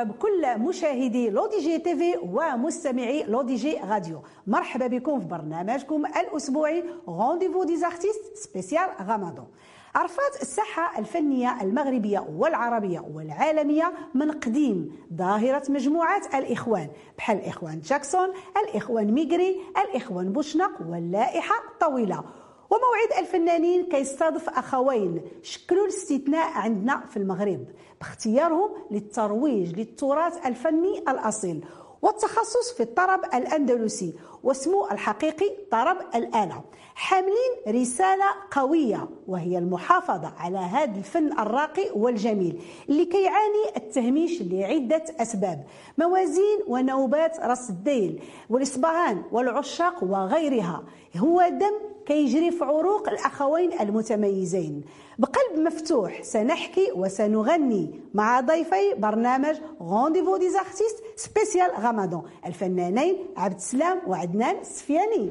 مرحبا 0.00 0.12
بكل 0.12 0.58
مشاهدي 0.58 1.30
L'ODJ 1.30 1.78
TV 1.78 2.16
ومستمعي 2.22 3.22
L'ODJ 3.22 3.78
Radio. 3.90 4.22
مرحبا 4.46 4.86
بكم 4.86 5.20
في 5.20 5.26
برنامجكم 5.26 6.06
الأسبوعي 6.06 6.84
Rendez-vous 7.08 7.64
des 7.64 7.76
artistes 7.76 8.34
spécial 8.34 8.88
رمضان 9.00 9.46
عرفات 9.94 10.42
الساحة 10.42 10.98
الفنية 10.98 11.62
المغربية 11.62 12.26
والعربية 12.36 13.00
والعالمية 13.14 13.92
من 14.14 14.30
قديم 14.30 14.96
ظاهرة 15.14 15.62
مجموعات 15.68 16.34
الإخوان 16.34 16.88
بحال 17.18 17.38
الإخوان 17.38 17.80
جاكسون 17.80 18.28
الإخوان 18.64 19.12
ميغري 19.12 19.60
الإخوان 19.84 20.32
بوشنق 20.32 20.72
واللائحة 20.90 21.54
طويلة. 21.80 22.24
وموعد 22.70 23.24
الفنانين 23.24 23.86
كيستضيف 23.86 24.48
أخوين. 24.48 25.20
شكلوا 25.42 25.82
الاستثناء 25.84 26.50
عندنا 26.52 27.00
في 27.10 27.16
المغرب. 27.16 27.64
باختيارهم 28.00 28.70
للترويج 28.90 29.78
للتراث 29.78 30.46
الفني 30.46 30.98
الأصيل 30.98 31.64
والتخصص 32.02 32.72
في 32.76 32.82
الطرب 32.82 33.20
الأندلسي 33.34 34.12
واسمه 34.42 34.92
الحقيقي 34.92 35.50
طرب 35.70 35.96
الآلة. 36.14 36.60
حاملين 36.94 37.52
رسالة 37.68 38.24
قوية 38.50 39.08
وهي 39.28 39.58
المحافظة 39.58 40.32
على 40.38 40.58
هذا 40.58 40.98
الفن 40.98 41.32
الراقي 41.38 41.90
والجميل 41.94 42.62
اللي 42.88 43.04
كيعاني 43.04 43.76
التهميش 43.76 44.42
لعدة 44.42 45.04
أسباب 45.20 45.64
موازين 45.98 46.58
ونوبات 46.68 47.40
راس 47.40 47.70
الديل 47.70 48.22
والإصبعان 48.50 49.22
والعشاق 49.32 50.04
وغيرها. 50.04 50.84
هو 51.16 51.48
دم 51.48 51.74
كيجري 52.10 52.50
في 52.50 52.64
عروق 52.64 53.08
الأخوين 53.08 53.80
المتميزين. 53.80 54.82
بقلب 55.18 55.58
مفتوح 55.66 56.22
سنحكي 56.22 56.92
وسنغني 56.96 57.90
مع 58.14 58.40
ضيفي 58.40 58.94
برنامج 58.98 59.54
Rendez-vous 59.80 60.36
des 60.36 60.50
artistes 60.50 61.02
spécial 61.16 61.84
رمضان 61.84 62.22
الفنانين 62.46 63.16
عبد 63.36 63.54
السلام 63.54 63.98
وعدنان 64.06 64.56
السفياني 64.60 65.30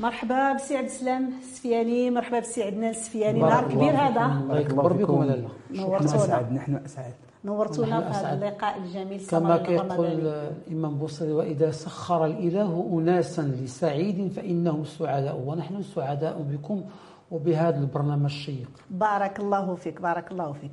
مرحبا 0.00 0.52
بسي 0.52 0.76
عبد 0.76 0.86
السلام 0.86 1.32
السفياني 1.42 2.10
مرحبا 2.10 2.38
بسي 2.38 2.62
عدنان 2.62 2.90
السفياني 2.90 3.40
نهار 3.40 3.64
كبير 3.64 3.90
هذا. 3.90 4.24
الله 4.42 4.58
يكبر 4.58 4.92
بكم 4.92 5.40
نورتونا. 5.70 6.48
نحن 6.52 6.80
اسعد 6.84 7.14
نورتونا 7.46 8.00
في 8.00 8.18
هذا 8.18 8.34
اللقاء 8.34 8.78
الجميل 8.78 9.26
كما 9.26 9.56
كيقول 9.56 10.06
الإمام 10.68 10.94
بوصري 10.98 11.32
وإذا 11.32 11.70
سخر 11.70 12.24
الإله 12.24 12.90
اناسا 12.92 13.42
لسعيد 13.42 14.32
فإنهم 14.32 14.84
سعداء 14.84 15.42
ونحن 15.46 15.82
سعداء 15.82 16.36
بكم 16.50 16.82
وبهذا 17.30 17.78
البرنامج 17.78 18.24
الشيق. 18.24 18.70
بارك 18.90 19.40
الله 19.40 19.74
فيك 19.74 20.00
بارك 20.00 20.30
الله 20.32 20.52
فيك. 20.52 20.70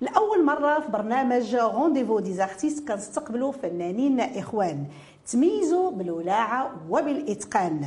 لأول 0.00 0.44
مرة 0.44 0.80
في 0.80 0.90
برنامج 0.92 1.56
Rendez-vous 1.56 2.20
des 2.20 2.32
artistes 2.32 2.88
كنستقبلوا 2.88 3.52
فنانين 3.52 4.20
إخوان. 4.20 4.86
تميزوا 5.26 5.90
بالولاعة 5.90 6.70
وبالإتقان. 6.90 7.86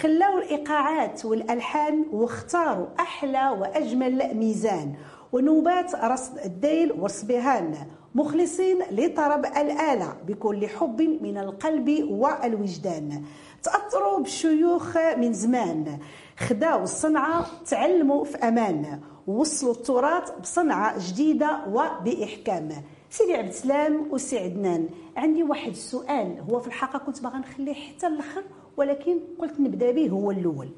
خلاو 0.00 0.38
الإيقاعات 0.38 1.24
والألحان 1.24 2.04
واختاروا 2.12 2.86
أحلى 3.00 3.50
وأجمل 3.60 4.34
ميزان. 4.34 4.94
ونوبات 5.32 5.94
رصد 5.94 6.38
الذيل 6.38 6.92
والأصبهان 6.92 7.74
مخلصين 8.14 8.78
لطرب 8.90 9.46
الآلة 9.46 10.16
بكل 10.26 10.68
حب 10.68 11.02
من 11.22 11.38
القلب 11.38 12.06
والوجدان. 12.10 13.22
تأثروا 13.62 14.18
بالشيوخ 14.18 14.96
من 14.96 15.32
زمان 15.32 15.98
خداو 16.38 16.82
الصنعة 16.82 17.46
تعلموا 17.66 18.24
في 18.24 18.36
أمان. 18.36 19.00
وصلوا 19.26 19.72
التراث 19.72 20.30
بصنعة 20.40 21.08
جديدة 21.08 21.60
وبإحكام. 21.68 22.68
سيدي 23.10 23.34
عبد 23.34 23.48
السلام 23.48 24.08
وسي 24.10 24.38
عدنان 24.38 24.88
عندي 25.16 25.42
واحد 25.42 25.70
السؤال 25.70 26.44
هو 26.50 26.60
في 26.60 26.66
الحقيقة 26.66 26.98
كنت 26.98 27.22
باغا 27.22 27.38
نخليه 27.38 27.74
حتى 27.74 28.06
الأخر 28.06 28.42
ولكن 28.76 29.18
قلت 29.38 29.60
نبدأ 29.60 29.90
به 29.90 30.08
هو 30.08 30.30
الأول. 30.30 30.68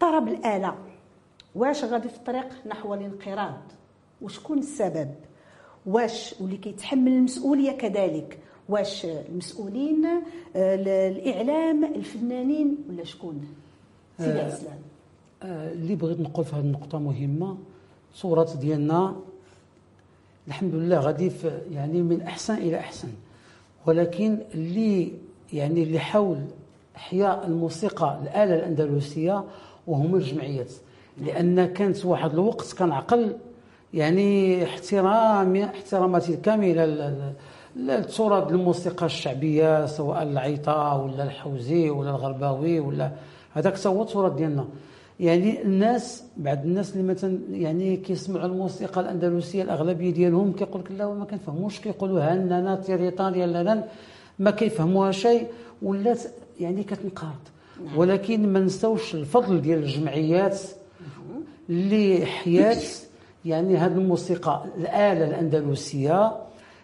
طرب 0.00 0.28
الآلة. 0.28 0.74
واش 1.54 1.84
غادي 1.84 2.08
في 2.08 2.16
الطريق 2.16 2.66
نحو 2.66 2.94
الانقراض؟ 2.94 3.60
وشكون 4.22 4.58
السبب؟ 4.58 5.14
واش 5.86 6.34
واللي 6.40 6.56
كيتحمل 6.56 7.12
المسؤولية 7.12 7.72
كذلك؟ 7.72 8.38
واش 8.68 9.04
المسؤولين 9.04 10.06
الإعلام 10.56 11.84
الفنانين 11.84 12.76
ولا 12.88 13.04
شكون؟ 13.04 13.48
سيدي 14.18 14.46
السلام 14.46 14.78
آه 15.42 15.72
اللي 15.72 15.94
بغيت 15.96 16.20
نقول 16.20 16.44
في 16.44 16.56
هذه 16.56 16.60
النقطة 16.60 16.98
مهمة 16.98 17.56
التراث 18.14 18.56
ديالنا 18.56 19.16
الحمد 20.48 20.74
لله 20.74 20.98
غادي 21.00 21.32
يعني 21.72 22.02
من 22.02 22.20
أحسن 22.22 22.54
إلى 22.54 22.78
أحسن. 22.78 23.08
ولكن 23.86 24.38
اللي 24.54 25.12
يعني 25.52 25.82
اللي 25.82 25.98
حول 25.98 26.38
إحياء 26.96 27.46
الموسيقى 27.46 28.18
الآلة 28.22 28.54
الأندلسية 28.54 29.44
وهم 29.86 30.14
الجمعيات. 30.14 30.72
لأن 31.26 31.66
كانت 31.66 32.04
واحد 32.04 32.32
الوقت 32.32 32.72
كان 32.72 32.92
عقل 32.92 33.36
يعني 33.94 34.64
احترام 34.64 35.56
احتراماتي 35.56 36.34
الكامله 36.34 37.14
للتراث 37.76 38.52
الموسيقى 38.52 39.06
الشعبية 39.06 39.86
سواء 39.86 40.22
العيطة 40.22 40.96
ولا 40.96 41.22
الحوزي 41.22 41.90
ولا 41.90 42.10
الغرباوي 42.10 42.80
ولا 42.80 43.10
هذاك 43.54 43.86
هو 43.86 44.02
التراث 44.02 44.32
ديالنا. 44.32 44.64
يعني 45.20 45.62
الناس 45.62 46.24
بعض 46.36 46.58
الناس 46.64 46.96
اللي 46.96 47.12
مثلا 47.12 47.38
يعني 47.50 47.96
كيسمعوا 47.96 48.46
الموسيقى 48.46 49.00
الأندلسية 49.00 49.62
الأغلبية 49.62 50.10
ديالهم 50.10 50.52
كيقول 50.52 50.80
لك 50.80 50.92
لا 50.92 51.14
ما 51.14 51.24
كنفهموش 51.24 51.80
كيقولوا 51.80 52.20
هاننا 52.20 52.76
تيريطانيا 52.76 53.46
لا 53.46 53.84
ما 54.38 54.50
كيفهموها 54.50 55.12
شيء 55.12 55.46
ولات 55.82 56.22
يعني 56.60 56.82
كتنقرض 56.82 57.42
نعم. 57.84 57.98
ولكن 57.98 58.52
ما 58.52 58.60
نساوش 58.60 59.14
الفضل 59.14 59.60
ديال 59.60 59.78
الجمعيات 59.78 60.60
اللي 61.68 62.26
حيات 62.26 62.84
يعني 63.44 63.76
هذه 63.76 63.92
الموسيقى 63.92 64.64
الآلة 64.76 65.24
الأندلسية. 65.24 66.32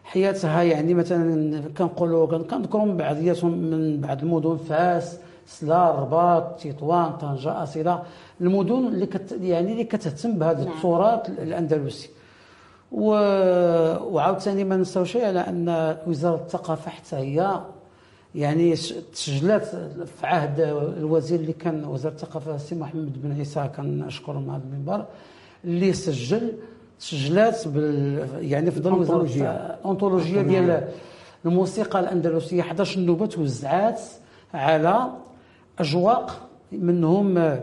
حياتها 0.04 0.62
يعني 0.62 0.94
مثلا 0.94 1.62
كنقولوا 1.78 2.26
كنذكروا 2.38 2.84
من 2.84 2.96
بعضياتهم 2.96 3.58
من 3.58 4.00
بعض 4.00 4.22
المدن 4.22 4.56
فاس 4.56 5.18
سلا 5.46 5.90
رباط 5.90 6.60
تطوان 6.60 7.12
طنجة 7.12 7.62
أصيلة. 7.62 8.02
المدن 8.40 8.86
اللي 8.86 9.06
كت 9.06 9.38
يعني 9.40 9.72
اللي 9.72 9.84
كتهتم 9.84 10.32
بهذا 10.38 10.64
نعم. 10.64 10.76
التراث 10.76 11.30
الأندلسي. 11.30 12.10
و... 12.92 13.10
وعاوتاني 14.14 14.64
ما 14.64 14.76
نساوش 14.76 15.16
على 15.16 15.40
أن 15.40 15.96
وزارة 16.06 16.36
الثقافة 16.42 16.90
حتى 16.90 17.16
هي 17.16 17.60
يعني 18.34 18.74
تسجلات 19.12 19.64
في 20.20 20.26
عهد 20.26 20.60
الوزير 20.98 21.40
اللي 21.40 21.52
كان 21.52 21.84
وزير 21.84 22.10
الثقافة 22.12 22.54
السي 22.54 22.74
محمد 22.74 23.22
بن 23.22 23.32
عيسى 23.32 23.70
كنشكره 23.76 24.38
من 24.38 24.50
هذا 24.50 24.62
المنبر 24.64 25.04
اللي 25.64 25.92
سجل 25.92 26.52
تسجلات 27.00 27.68
بال 27.68 28.28
يعني 28.40 28.70
في 28.70 28.80
ظل 28.80 28.92
وزاره 28.92 29.22
الانطولوجيا 29.80 30.42
ديال 30.42 30.88
الموسيقى 31.46 32.00
الأندلسية. 32.00 32.60
11 32.60 33.00
نوبه 33.00 33.26
توزعات 33.26 34.00
على 34.54 35.10
أجواق 35.78 36.48
منهم 36.72 37.58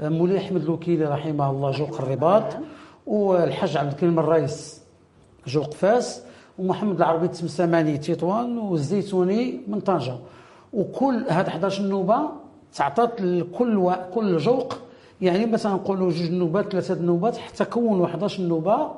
مولاي 0.00 0.38
أحمد 0.38 0.62
الوكيلي 0.62 1.04
رحمه 1.04 1.50
الله 1.50 1.70
جوق 1.70 2.00
الرباط 2.00 2.56
والحاج 3.06 3.76
عبد 3.76 3.92
الكريم 3.92 4.18
الرئيس 4.18 4.80
جوق 5.46 5.74
فاس. 5.74 6.22
ومحمد 6.58 6.96
العربي 6.96 7.26
التمسماني 7.26 7.98
تطوان 7.98 8.58
والزيتوني 8.58 9.60
من 9.68 9.80
طنجة. 9.80 10.16
وكل 10.72 11.24
هاد 11.28 11.46
11 11.48 11.82
نوبه 11.82 12.20
تعطات 12.74 13.20
لكل 13.20 13.76
و... 13.76 13.94
كل 14.14 14.36
جوق. 14.36 14.78
يعني 15.20 15.46
مثلا 15.46 15.72
نقولوا 15.72 16.10
جوج 16.10 16.30
نوبات 16.30 16.72
ثلاثة 16.72 17.02
نوبات 17.02 17.36
حتى 17.36 17.64
كونوا 17.64 18.06
11 18.06 18.42
نوبه 18.42 18.90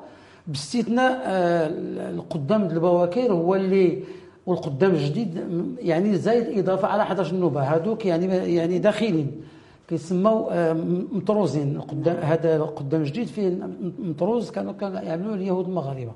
باستثناء 0.47 1.21
آه، 1.25 1.67
القدام 2.09 2.63
البواكير 2.63 3.33
هو 3.33 3.55
اللي 3.55 4.03
والقدام 4.45 4.91
الجديد 4.91 5.39
يعني 5.79 6.15
زايد 6.15 6.59
إضافة 6.59 6.87
على 6.87 7.03
11 7.03 7.35
نوبه 7.35 7.61
هذوك 7.61 8.05
يعني 8.05 8.55
يعني 8.55 8.79
داخلين. 8.79 9.41
كيسموا 9.87 10.47
آه، 10.51 10.73
مطروزين. 11.11 11.75
القدام 11.75 12.15
هذا 12.15 12.55
القدام 12.55 13.01
الجديد 13.01 13.27
فيه 13.27 13.69
مطروز 13.99 14.51
كانوا 14.51 14.73
كانوا 14.73 14.99
يعملوه 14.99 15.33
اليهود 15.35 15.65
المغاربة. 15.65 16.11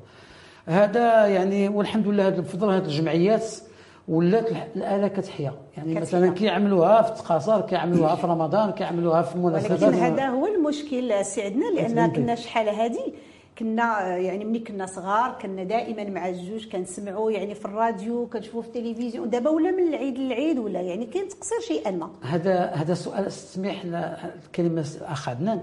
هذا 0.65 1.27
يعني 1.27 1.69
والحمد 1.69 2.07
لله 2.07 2.27
هذا 2.27 2.41
بفضل 2.41 2.69
هذه 2.69 2.85
الجمعيات 2.85 3.45
ولات 4.07 4.51
الآلة 4.75 5.07
كتحيا. 5.07 5.53
يعني 5.77 5.93
مثلا 5.93 6.33
كيعملوها 6.33 7.01
في 7.01 7.09
التقاصر 7.09 7.61
كيعملوها 7.61 8.15
في 8.15 8.27
رمضان 8.27 8.71
كيعملوها 8.71 9.21
في 9.21 9.35
المناسبات. 9.35 9.83
ولكن 9.83 9.97
هذا 9.97 10.27
هو 10.27 10.47
المشكل 10.47 11.25
سعدنا 11.25 11.65
لأن 11.65 12.11
كنا 12.11 12.35
شحال 12.35 12.69
هذه 12.69 13.13
كنا 13.59 14.17
يعني 14.17 14.45
ملي 14.45 14.59
كنا 14.59 14.85
صغار 14.85 15.37
كنا 15.41 15.63
دائما 15.63 16.03
مع 16.03 16.29
الجوج 16.29 16.67
كنسمعوا 16.67 17.31
يعني 17.31 17.55
في 17.55 17.65
الراديو 17.65 18.27
كنشوفوا 18.27 18.61
في 18.61 18.67
التلفزيون. 18.67 19.29
دابا 19.29 19.49
ولا 19.49 19.71
من 19.71 19.87
العيد 19.87 20.17
للعيد 20.17 20.59
ولا 20.59 20.81
يعني 20.81 21.05
كاين 21.05 21.27
تقصير 21.27 21.59
شيئا 21.67 21.91
ما. 21.91 22.09
هذا 22.21 22.65
هذا 22.65 22.93
سؤال 22.93 23.27
استسمح 23.27 23.83
الكلمة 24.45 24.85
اخ 25.01 25.29
عدنان 25.29 25.61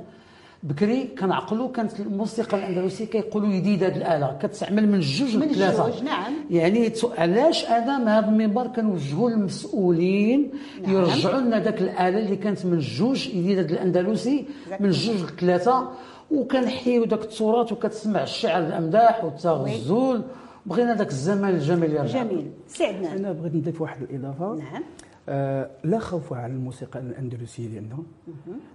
بكري 0.63 1.05
كنعقلوا 1.19 1.69
كانت 1.69 2.01
الموسيقى 2.01 2.57
الأندلسية 2.59 3.05
كيقولوا 3.05 3.49
يديد 3.49 3.85
هذه 3.85 3.97
الآلة. 3.97 4.39
كتستعمل 4.43 4.89
من 4.89 5.01
جوج 5.01 5.37
من 5.37 5.49
جوج، 5.49 6.03
نعم. 6.03 6.33
يعني 6.51 6.93
علاش 7.19 7.65
أنا 7.65 7.99
من 7.99 8.09
هذا 8.09 8.29
المنبر 8.29 8.67
كنوجهوا 8.67 9.31
للمسؤولين 9.31 10.51
نعم. 10.83 10.93
يرجعوا 10.95 11.41
لنا 11.41 11.61
ذاك 11.61 11.83
الآلة 11.83 12.19
اللي 12.19 12.37
كانت 12.37 12.67
من 12.67 12.79
جوج 12.79 13.29
يديد 13.29 13.59
هذا 13.59 13.73
الأندلسي 13.73 14.47
من 14.81 14.91
جوج 14.91 15.17
لثلاثه 15.17 15.89
وكنحيوا 16.31 17.07
ذاك 17.07 17.23
التراث 17.23 17.73
وكتسمع 17.73 18.23
الشعر 18.23 18.67
الأمداح 18.67 19.25
والتغزل 19.25 20.23
بغينا 20.67 20.95
ذاك 20.95 21.09
الزمان 21.09 21.55
الجميل 21.55 21.93
يرجع. 21.93 22.23
جميل. 22.23 22.51
سي 22.69 22.85
عدنان 22.85 23.19
أنا 23.19 23.33
بغيت 23.33 23.55
نضيف 23.55 23.81
واحد 23.81 24.03
الإضافة. 24.03 24.55
نعم. 24.55 24.83
آه 25.29 25.71
لا 25.85 25.99
خوف 25.99 26.33
على 26.33 26.53
الموسيقى 26.53 27.01
الأندلسية 27.01 27.69
ديالنا 27.69 27.99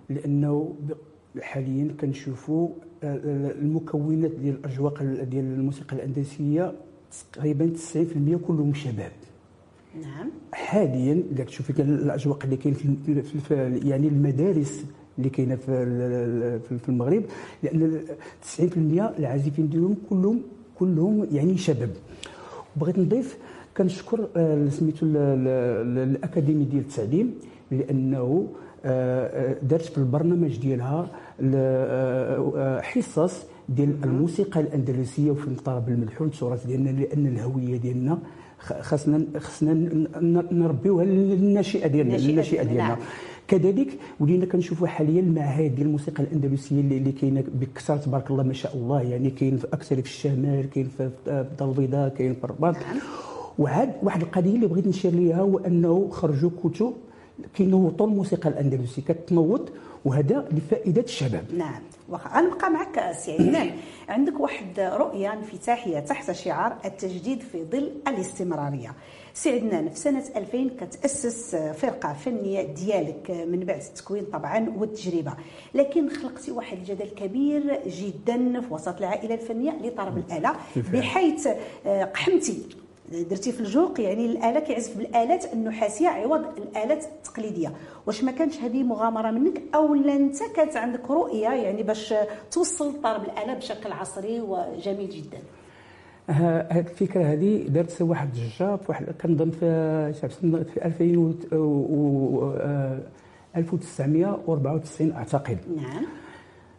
لأنه 0.09 0.75
حاليا 1.41 1.87
كنشوفوا 2.01 2.69
آه، 3.03 3.51
المكونات 3.61 4.31
ديال 4.31 4.55
الأجواق 4.55 5.01
ال- 5.01 5.29
ديال 5.29 5.45
الموسيقى 5.45 5.95
الأندلسية 5.95 6.73
تقريبا 7.33 7.65
90% 7.65 8.37
كلهم 8.47 8.73
شباب. 8.73 9.11
نعم. 10.01 10.29
حاليا 10.51 11.23
اذا 11.31 11.43
تشوفي 11.43 11.73
كان 11.73 11.89
الاجواء 11.89 12.37
اللي 12.43 12.57
كاين 12.57 12.73
في, 12.73 13.79
يعني 13.83 14.07
المدارس 14.07 14.85
اللي 15.17 15.29
كاينة 15.29 15.55
في 15.55 16.59
في- 16.79 16.89
المغرب 16.89 17.23
لأن 17.63 18.01
90% 18.41 19.13
العازفين 19.19 19.69
ديالهم 19.69 19.95
كلهم 20.09 20.41
كلهم 20.79 21.27
يعني 21.31 21.57
شباب. 21.57 21.89
وبغيت 22.77 22.99
نضيف 22.99 23.37
كنشكر 23.77 24.27
آه، 24.35 24.69
سميتو 24.69 25.05
ال- 25.05 25.17
ال- 25.17 26.09
الأكاديمي 26.15 26.63
ديال 26.65 26.81
التعليم 26.81 27.33
لأنه 27.71 28.47
آه، 28.85 29.51
آه، 29.51 29.57
دارت 29.63 29.81
في 29.85 29.97
البرنامج 29.97 30.57
ديالها 30.57 30.95
آه، 30.95 31.03
آه، 31.03 31.09
حصص 32.81 33.43
ديال 33.69 33.95
الموسيقى 34.03 34.59
الأندلسية 34.59 35.31
وفي 35.31 35.47
الطرب 35.47 35.89
الملحون 35.89 36.27
التراث 36.27 36.65
ديالنا 36.65 36.89
لأن 36.89 37.27
الهوية 37.27 37.77
ديالنا 37.77 38.19
خاصنا 38.59 39.25
خاصنا 39.37 39.73
نربيوها 40.51 41.05
للناشئة 41.05 41.87
ديالنا 41.87 42.15
للناشئة 42.15 42.63
ديالنا، 42.63 42.87
نعم. 42.87 42.97
كذلك 43.47 43.87
ولينا 44.19 44.45
كنشوفوا 44.45 44.87
حاليا 44.87 45.19
المعاهد 45.21 45.75
ديال 45.75 45.87
الموسيقى 45.87 46.23
الأندلسية 46.23 46.79
اللي, 46.79 46.97
اللي 46.97 47.11
كاينة 47.11 47.43
بكثرة 47.53 47.97
تبارك 47.97 48.31
الله 48.31 48.43
ما 48.43 48.53
شاء 48.53 48.75
الله. 48.75 49.01
يعني 49.01 49.29
كاين 49.29 49.57
في 49.57 49.67
أكثر 49.73 49.95
في 49.95 50.07
الشمال 50.07 50.69
كاين 50.69 50.87
في 50.97 51.09
الدار 51.27 51.69
البيضاء 51.69 52.09
كاين 52.09 52.33
في 52.33 52.43
الرباط. 52.43 52.75
وعاد 53.59 53.91
واحد 54.03 54.21
القضية 54.21 54.55
اللي 54.55 54.67
بغيت 54.67 54.87
نشير 54.87 55.11
ليها 55.11 55.41
هو 55.41 55.57
أنه 55.57 56.09
خرجوا 56.11 56.49
كتب 56.63 56.93
كينوضوا 57.53 58.07
الموسيقى 58.07 58.49
الأندلسية 58.49 59.01
كتنوض 59.01 59.69
وهذا 60.05 60.47
لفائدة 60.51 61.01
الشباب. 61.01 61.45
نعم. 61.53 61.81
غنبقى 62.11 62.69
معك 62.71 63.11
سي 63.17 63.31
عدنان 63.31 63.71
عندك 64.09 64.39
واحد 64.39 64.79
رؤيه 64.79 65.33
انفتاحية 65.33 65.99
تحت 65.99 66.31
شعار 66.31 66.77
التجديد 66.85 67.41
في 67.41 67.63
ظل 67.63 67.91
الاستمرارية. 68.07 68.93
سي 69.33 69.49
عدنان 69.49 69.89
في 69.89 69.99
سنة 69.99 70.23
2000 70.35 70.69
كتأسس 70.79 71.55
فرقة 71.55 72.13
فنية 72.13 72.61
ديالك 72.61 73.31
من 73.47 73.59
بعد 73.59 73.81
التكوين 73.81 74.25
طبعا 74.25 74.73
والتجربة. 74.77 75.33
لكن 75.73 76.09
خلقتي 76.09 76.51
واحد 76.51 76.77
الجدل 76.77 77.09
كبير 77.09 77.79
جدا 77.87 78.61
في 78.61 78.73
وسط 78.73 78.97
العائلة 78.97 79.33
الفنية 79.35 79.71
لطرب 79.83 80.17
الآلة 80.17 80.55
بحيث 80.93 81.47
آه، 81.85 82.03
قحمتي 82.03 82.61
درتي 83.11 83.51
في 83.51 83.59
الجوق 83.59 84.01
يعني 84.01 84.25
الآلة 84.25 84.59
كيعزف 84.59 84.97
بالآلات 84.97 85.53
النحاسية 85.53 86.07
عوض 86.07 86.45
الآلات 86.57 87.03
التقليدية. 87.03 87.71
واش 88.07 88.23
ما 88.23 88.31
كانش 88.31 88.57
هذه 88.59 88.83
مغامرة 88.83 89.31
منك؟ 89.31 89.61
أو 89.75 89.93
أنت 90.15 90.37
كانت 90.55 90.77
عندك 90.77 91.11
رؤية 91.11 91.49
يعني 91.49 91.83
باش 91.83 92.13
توصل 92.51 93.01
طرب 93.01 93.23
الآلة 93.23 93.53
بشكل 93.53 93.91
عصري 93.91 94.41
وجميل 94.41 95.09
جدا. 95.09 95.37
هذه 96.29 96.79
الفكرة 96.79 97.23
هذه 97.23 97.65
دارت 97.67 97.91
واحد 98.01 98.29
في 98.35 98.89
واحد 98.89 99.05
كنظن 99.21 99.49
في 99.49 100.13
في 100.73 100.85
2000 100.85 101.17
و- 101.17 101.55
و- 101.55 102.51
آه، 102.57 102.99
1994 103.55 105.11
أعتقد. 105.11 105.57
نعم. 105.75 106.05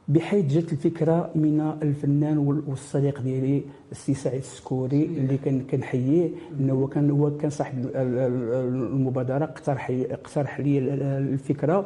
بحيث 0.09 0.45
جات 0.55 0.73
الفكرة 0.73 1.31
من 1.35 1.61
الفنان 1.83 2.39
وال- 2.39 2.63
والصديق 2.69 3.21
ديالي 3.21 3.63
السي 3.93 4.15
سعيد 4.15 4.41
السكوري 4.41 5.05
اللي 5.05 5.37
كان 5.39 5.61
كنحييه 5.71 6.31
إنه 6.61 6.73
هو 6.73 6.87
كان 6.87 7.11
هو 7.11 7.37
كان 7.37 7.51
صاحب 7.51 7.79
ال- 7.79 7.97
ال- 7.97 8.53
المبادرة 8.93 9.45
اقترح 9.45 9.91
اقترح 10.11 10.61
لي 10.61 10.79
ال- 10.79 10.91
ال- 10.91 11.03
الفكرة. 11.33 11.85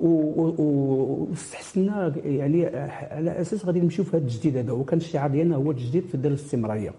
واستحسنا 0.00 2.12
يعني 2.24 2.66
على 3.10 3.40
أساس 3.40 3.66
غادي 3.66 3.80
نمشيو 3.80 4.04
في 4.04 4.16
هذا 4.16 4.24
التجديد 4.26 4.56
هذا. 4.56 4.72
وكان 4.72 4.98
الشعار 4.98 5.30
ديالنا 5.30 5.56
هو 5.56 5.70
التجديد 5.70 6.02
في 6.04 6.18
ظل 6.18 6.26
الاستمرارية. 6.28 6.90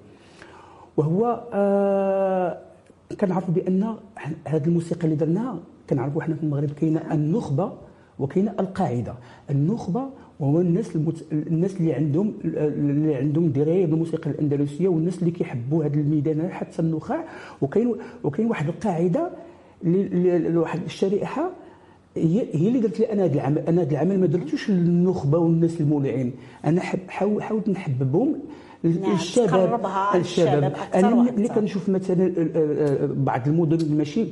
وهو 0.97 1.43
آه 1.53 2.57
كنعرفوا 3.21 3.53
بأن 3.53 3.93
هذه 4.47 4.65
الموسيقى 4.67 5.03
اللي 5.03 5.15
درناها 5.15 5.59
كنعرفوا 5.89 6.21
حنا 6.21 6.35
في 6.35 6.43
المغرب 6.43 6.71
كاينة 6.71 7.13
النخبة 7.13 7.73
وكاينة 8.19 8.53
القاعدة. 8.59 9.13
النخبة 9.49 10.01
وهو 10.39 10.61
الناس 10.61 10.95
المت... 10.95 11.25
الناس 11.31 11.77
اللي 11.77 11.93
عندهم 11.93 12.33
اللي 12.45 13.15
عندهم 13.15 13.47
دراية 13.49 13.85
بالموسيقى 13.85 14.29
الأندلسية 14.31 14.87
والناس 14.87 15.19
اللي 15.19 15.31
كيحبوا 15.31 15.83
هذا 15.85 15.95
الميدان 15.95 16.49
حتى 16.49 16.79
النخاع. 16.81 17.25
وكاين 17.61 17.95
وكاين 18.23 18.47
واحد 18.49 18.67
القاعدة 18.67 19.29
اللي 19.83 20.35
اللي- 20.37 20.57
واحد 20.57 20.79
الشريحة 20.85 21.49
هي 22.17 22.45
هي 22.53 22.67
اللي 22.67 22.79
درت 22.79 22.99
لي 22.99 23.13
أنا 23.13 23.25
هذا 23.25 23.33
العمل 23.33 23.59
أنا 23.59 23.81
هذا 23.81 23.91
العمل 23.91 24.19
ما 24.19 24.25
درتوش 24.25 24.69
للنخبة 24.69 25.37
والناس 25.37 25.81
المولعين. 25.81 26.31
أنا 26.65 26.81
حاول 27.07 27.43
حاولت 27.43 27.69
نحببهم. 27.69 28.35
نعم، 28.83 29.13
الشباب 29.13 29.81
للشباب 30.15 30.63
أكثر 30.63 30.99
أنا. 30.99 31.31
ملي 31.31 31.47
كنشوف 31.47 31.89
مثلا 31.89 32.33
بعض 33.13 33.47
المدن 33.47 33.97
ماشي 33.97 34.25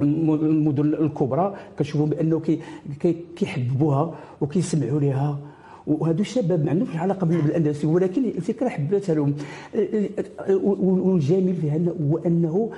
المدن 0.00 0.94
الكبرى 0.94 1.54
كنشوفهم 1.78 2.08
بأنه 2.08 2.40
كي 2.40 2.58
كي 3.00 3.16
كيحببوها 3.36 4.14
وكيسمعوا 4.40 5.00
لها 5.00 5.38
وهادو 5.86 6.20
الشباب 6.20 6.64
ما 6.64 6.70
عندهمش 6.70 6.96
علاقة 6.96 7.26
بالاندلسي 7.26 7.86
ولكن 7.86 8.24
الفكرة 8.24 8.68
حبيتها 8.68 9.14
لهم 9.14 9.34
ال- 9.74 10.10
ال- 10.48 10.60
والجميل 10.80 11.54
فيها 11.54 11.78
هو 12.10 12.18
انه 12.18 12.70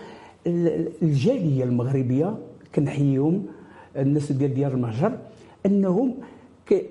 ال- 0.46 0.88
الجالية 1.02 1.64
المغربية 1.64 2.34
كنحييهم 2.74 3.42
الناس 3.96 4.32
ديال 4.32 4.54
ديار 4.54 4.72
المهجر 4.72 5.12
أنهم 5.66 6.14
كي- 6.66 6.82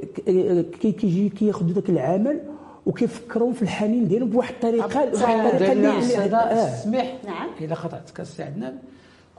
كي- 0.82 0.92
كيجي 0.92 1.30
كياخذوا 1.30 1.72
ذاك 1.74 1.90
العمل 1.90 2.40
وكيفكروا 2.86 3.54
في 3.54 3.62
الحنين 3.62 4.08
ديالهم 4.08 4.30
بواحد 4.30 4.54
الطريقة 4.54 4.88
بواحد 4.88 5.46
الطريقة 5.46 5.72
اللي- 5.72 5.98
السادة 5.98 6.38
آه. 6.38 6.74
اسمح 6.74 7.18
نعم. 7.26 7.48
إلا 7.62 7.76
قطعتك 7.76 8.20
السي 8.20 8.44
عدنان 8.44 8.74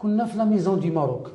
كنا 0.03 0.25
في 0.25 0.39
لا 0.39 0.45
ميزون 0.45 0.81
دي 0.81 0.91
ماروك. 0.91 1.31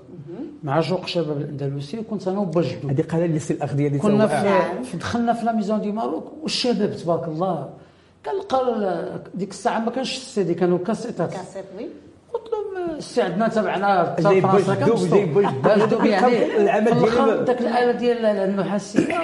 مع 0.64 0.80
جوق 0.80 1.06
شباب 1.08 1.38
الأندلسي 1.38 2.00
وكنت 2.00 2.28
أنا 2.28 2.40
وبجدو. 2.40 2.90
هذه 2.90 3.02
قال 3.12 3.30
لي 3.30 3.36
السي 3.36 3.54
الاخ 3.54 3.74
ديالي 3.74 3.98
كنا 4.00 4.26
نعم. 4.26 4.84
في, 4.84 4.98
دخلنا 4.98 5.34
في 5.34 5.46
لا 5.46 5.52
ميزون 5.52 5.82
دي 5.82 5.92
ماروك 5.92 6.32
والشباب 6.44 6.96
تبارك 6.96 7.28
الله 7.28 7.70
كنلقى 8.26 9.20
ديك 9.34 9.50
الساعة 9.50 9.80
ما 9.80 9.92
كانش 9.92 10.18
السيدي 10.18 10.54
كانوا 10.54 10.78
كاسيتات. 10.78 11.32
كاسيت 11.34 11.66
وي. 11.78 11.90
قلت 12.34 12.44
لهم 12.54 12.96
السي 12.98 13.22
عندنا 13.22 13.48
تبعنا 13.48 14.16
فرنسا. 14.16 14.76
كنبسطوا. 14.76 16.06
يعني 16.06 16.58
العمل 16.58 16.92
ديالي- 16.94 17.44
داك 17.46 17.62
الاله 17.62 17.92
ديال 17.92 18.26
النحاسية. 18.26 19.18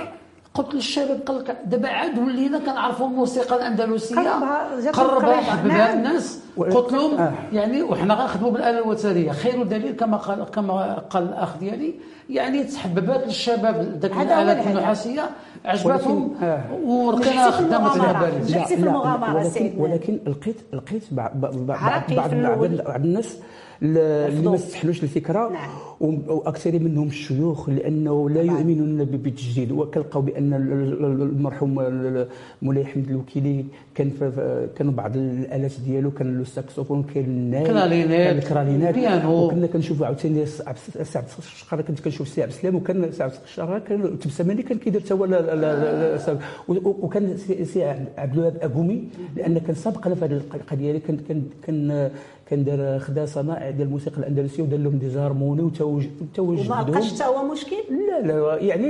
قلت 0.53 0.73
للشباب 0.75 1.19
قال 1.25 1.39
لك 1.39 1.57
دابا 1.65 1.89
عاد 1.89 2.19
ولينا 2.19 2.59
كنعرفوا 2.59 3.07
الموسيقى 3.07 3.55
الأندلسية 3.55 4.15
قربها، 4.15 4.91
قربها. 4.91 5.41
حببها 5.41 5.77
نعم. 5.77 5.97
الناس 5.97 6.39
قلت 6.57 6.91
لهم 6.93 7.17
آه. 7.17 7.33
يعني 7.53 7.81
وحنا 7.81 8.13
غنخدموا 8.13 8.51
بالآلة 8.51 8.79
الوترية 8.79 9.31
خير 9.31 9.63
دليل 9.63 9.95
كما 9.95 10.17
قال 10.17 10.43
كما 10.43 10.93
قال 10.93 11.23
الأخ 11.23 11.57
ديالي 11.57 11.93
يعني 12.29 12.63
تحببات 12.63 13.27
للشباب 13.27 13.99
ذاك 14.01 14.11
الالات. 14.11 14.67
النحاسيه 14.67 15.29
عجبتهم 15.65 16.35
آه. 16.43 16.63
ورقينا 16.83 17.51
خدامة 17.51 17.97
لا، 17.97 18.65
في 18.65 18.75
لا، 18.75 18.87
المغامرة 18.87 19.35
ولكن. 19.35 19.73
ولكن 19.77 20.19
لقيت 20.27 20.57
لقيت 20.73 21.03
بعض. 21.11 21.31
بعض 21.35 22.63
الناس 22.95 23.37
اللي 23.83 24.49
ما 24.49 24.55
استحلوش 24.55 25.03
الفكرة 25.03 25.49
نعم. 25.49 25.69
وأكثر 25.99 26.79
منهم 26.79 27.07
الشيوخ 27.07 27.69
لأنه 27.69 28.29
لا 28.29 28.41
يؤمنون 28.41 29.03
بالتجديد. 29.05 29.71
وكنلقاو 29.71 30.21
بأن 30.21 30.53
ال- 30.53 30.73
ال- 31.05 31.21
المرحوم 31.21 31.79
ال- 31.79 32.27
مولاي 32.61 32.85
حمد 32.85 33.09
الوكيلي 33.09 33.65
كان 33.95 34.11
كانوا 34.77 34.93
بعض 34.93 35.15
الآلات 35.17 35.71
ديالو 35.85 36.11
كان 36.11 36.41
الساكسوفون 36.41 37.03
كان 37.15 37.23
الناي 37.23 37.63
كان 38.27 38.37
الكرالينات. 38.37 38.95
وكنا 39.45 39.67
كنشوفوا 39.67 40.05
عاوتاني 40.05 40.45
عبد 40.67 40.77
الشقره 41.39 41.81
كنت 41.81 41.99
كنشوف 41.99 42.27
السي 42.27 42.41
عبد 42.43 42.51
السلام 42.51 42.75
وكان 42.75 43.03
عبد 43.19 43.33
الشقره 43.45 43.79
كان 43.79 44.19
تبسماني 44.19 44.63
كان 44.63 44.77
كيدير 44.77 45.03
هو 45.11 45.23
و- 46.67 46.95
وكان 47.01 47.35
السي 47.49 47.83
عبد 48.17 48.33
الوهاب 48.33 48.57
اكومي 48.61 49.03
لأن 49.35 49.57
كان 49.57 49.75
سابق 49.75 50.07
لنا 50.07 50.15
في 50.15 50.25
هذه 50.25 50.41
القضية 50.55 50.97
كان 50.97 51.17
كان 51.27 51.43
كان 51.67 52.11
كان 52.51 52.63
دار 52.63 52.99
خدا 52.99 53.25
صنائع 53.25 53.69
ديال 53.69 53.87
الموسيقى 53.87 54.17
الأندلسية 54.17 54.63
ودار 54.63 54.79
لهم 54.79 54.97
دي 54.97 55.09
زارموني 55.09 55.61
وتوج 55.61 56.05
توج 56.33 56.69
وما 56.69 56.81
بقاش 56.83 57.13
حتى 57.13 57.23
هو 57.23 57.51
مشكل؟ 57.51 57.75
لا 57.89 58.27
لا 58.27 58.57
يعني 58.57 58.87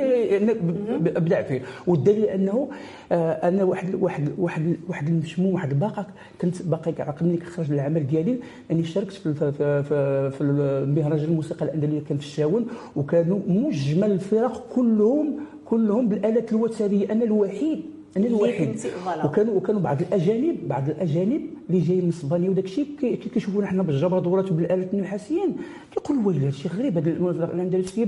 ابدع 1.18 1.42
فيه. 1.42 1.62
والدليل 1.88 2.24
أنه 2.26 2.68
آه 3.12 3.32
أنا 3.32 3.64
واحد 3.64 3.96
واحد 3.96 4.30
واحد 4.38 4.76
واحد 4.90 5.08
المشموم 5.08 5.54
واحد 5.54 5.72
الباقه 5.72 6.08
كنت 6.42 6.62
باقي 6.62 6.94
عقل 7.00 7.26
ملي 7.26 7.40
خرج 7.40 7.72
العمل 7.72 8.08
ديالي. 8.08 8.38
أني 8.72 8.84
شاركت 8.84 9.14
في 9.14 9.34
في 9.34 9.52
في, 9.84 10.32
في 10.32 10.42
المهرجان 10.42 11.26
الموسيقى 11.30 11.66
الاندلسيه 11.66 12.00
كان 12.10 12.18
في 12.18 12.24
الشاون 12.24 12.68
وكانوا 12.96 13.40
مجمل 13.48 14.12
الفرق 14.12 14.66
كلهم 14.76 15.36
كلهم 15.66 16.08
بالآلات 16.10 16.52
الوترية. 16.52 17.12
أنا 17.12 17.24
الوحيد 17.24 17.82
أنا 18.18 18.28
الوحيد 18.28 18.80
وكانوا 19.26 19.56
وكانوا 19.56 19.82
بعض 19.82 20.02
الاجانب 20.02 20.68
بعض 20.68 20.90
الأجانب 20.90 21.42
اللي 21.70 21.80
جايين 21.82 22.04
من 22.04 22.10
إسبانيا 22.10 22.50
وداك 22.50 22.66
الشيء 22.66 22.88
كيشوفونا 23.34 23.68
حنا 23.68 23.84
بالجبادورات 23.84 24.52
وبالآلات 24.52 24.94
النحاسيين 24.94 25.56
كيقولوا 25.92 26.28
ويلي 26.28 26.40
هذا 26.40 26.48
الشيء 26.48 26.72
غريب 26.72 26.98
هذا 26.98 27.46
الأندلسية 27.54 28.06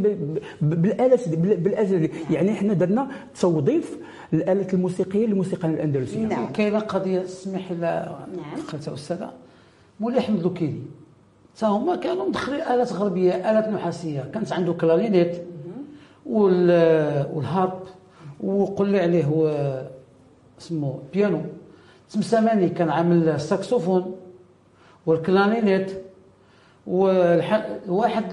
بالالات 0.62 1.30
بالالات 1.30 2.12
يعني 2.32 2.54
حنا 2.54 2.74
درنا 2.74 3.08
توظيف 3.42 3.98
الالات 4.34 4.74
الموسيقية 4.74 5.26
للموسيقى 5.26 5.68
الأندلسية. 5.68 6.26
نعم. 6.26 6.52
كاينة 6.52 6.80
قضية 6.80 7.24
سمح 7.26 7.72
لي 7.72 7.78
نعم. 8.36 8.94
أستاذة. 8.94 9.32
مولاي 10.00 10.20
أحمد 10.20 10.42
لوكيلي. 10.42 10.80
حتى 11.56 11.66
هما 11.66 11.96
كانوا 11.96 12.30
مدخلين 12.30 12.62
آلات 12.62 12.94
غربية 12.94 13.32
آلات 13.32 13.68
نحاسية. 13.70 14.22
كانت 14.34 14.54
عنده 14.54 14.74
كلارينيت 14.74 15.38
والهارب 16.26 17.80
وقل 18.44 18.90
لي 18.90 19.00
عليه 19.00 19.26
هو 19.26 19.48
اسمه 20.62 21.00
بيانو. 21.14 21.42
تمساماني 22.12 22.70
كان 22.70 22.90
عامل 22.90 23.30
الساكسوفون 23.30 24.16
والكلارينيت 25.06 25.92
وواحد 26.88 28.24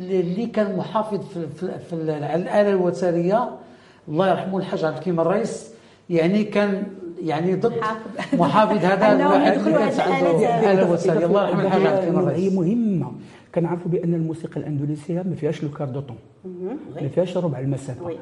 اللي 0.00 0.46
كان 0.46 0.76
محافظ 0.76 1.20
في, 1.28 1.46
في, 1.46 1.78
في 1.78 1.92
الآلة 1.92 2.70
الوتريه 2.70 3.50
الله 4.08 4.30
يرحمه 4.30 4.58
الحاج 4.58 4.84
عبد 4.84 4.96
الكريم 4.96 5.20
الرئيس. 5.20 5.70
يعني 6.10 6.44
كان 6.44 6.82
يعني 7.22 7.54
ضد 7.54 7.72
محافظ. 8.32 8.84
هذا 8.84 9.12
الواحد 9.12 9.52
اللي 9.52 9.72
كانت 9.72 10.00
عنده 10.00 10.72
اله 10.72 10.90
وتريه 10.92 11.26
الله 11.26 11.48
يرحمه 11.48 11.62
الحاج 11.62 11.86
عبد 11.86 11.96
الكريم 11.98 12.18
الرئيس. 12.18 12.40
هي 12.40 12.56
مهمة. 12.56 13.12
كنعرفوا 13.54 13.90
بأن 13.90 14.14
الموسيقى 14.14 14.60
الاندلسيه 14.60 15.22
ما 15.22 15.34
فيهاش 15.34 15.62
لو 15.62 15.70
كاردوطون 15.70 16.16
ما 17.02 17.08
فيهاش 17.14 17.36
ربع 17.36 17.58
المسافة. 17.58 18.16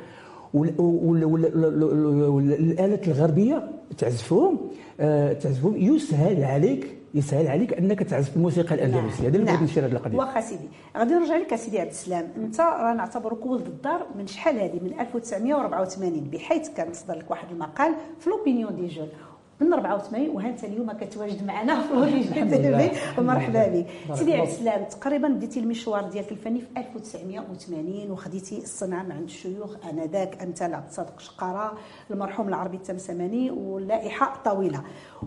والالات 1.78 3.08
الغربية 3.08 3.68
تعزفهم 3.98 4.58
آه، 5.00 5.32
تعزفهم. 5.32 5.76
يسهل 5.76 6.44
عليك 6.44 6.94
يسهل 7.14 7.46
عليك 7.48 7.72
أنك 7.72 8.02
تعزف 8.02 8.36
الموسيقى 8.36 8.74
الأندلسية. 8.74 9.28
هذا 9.28 9.36
اللي 9.36 9.46
بغيت 9.46 9.62
نشير 9.62 9.86
هذه 9.86 9.92
القضية. 9.92 10.18
واخا 10.18 10.40
سيدي 10.40 10.68
غادي 10.96 11.14
نرجع 11.14 11.36
لك 11.36 11.54
سيدي 11.56 11.80
عبد 11.80 11.90
السلام. 11.90 12.28
أنت 12.36 12.60
راه 12.60 12.94
نعتبرك 12.94 13.46
ولد 13.46 13.66
الدار 13.66 14.06
من 14.18 14.26
شحال 14.26 14.60
هذه 14.60 14.80
من 14.82 15.00
1984 15.00 16.20
بحيث 16.32 16.68
كان 16.68 16.92
تصدر 16.92 17.14
لك 17.14 17.30
واحد 17.30 17.50
المقال 17.52 17.94
في 18.18 18.30
L'Opinion 18.30 18.76
des 18.76 18.86
Jeunes 18.86 19.08
من 19.60 19.72
84 19.72 20.28
وها 20.28 20.54
اليوم 20.64 20.92
كتواجد 20.92 21.44
معنا 21.46 21.82
في 21.82 21.92
وليد 21.94 22.32
تي 22.34 22.90
ومرحبا 23.18 23.68
بك. 23.68 23.86
سيدي 24.14 24.34
عبد 24.34 24.48
السلام 24.48 24.84
تقريبا 24.84 25.28
بديتي 25.28 25.60
المشوار 25.60 26.02
ديالك 26.08 26.32
الفني 26.32 26.60
في 26.60 26.66
1980 26.76 28.10
وخديتي 28.10 28.58
الصنعة 28.58 29.02
من 29.02 29.12
عند 29.12 29.24
الشيوخ 29.24 29.76
آنذاك 29.90 30.42
امثال 30.42 30.74
عبد 30.74 30.88
الصادق 30.88 31.20
شقارة 31.20 31.78
المرحوم 32.10 32.48
العربي 32.48 32.76
التمسماني 32.76 33.50
واللائحة 33.50 34.42
طويلة. 34.44 34.82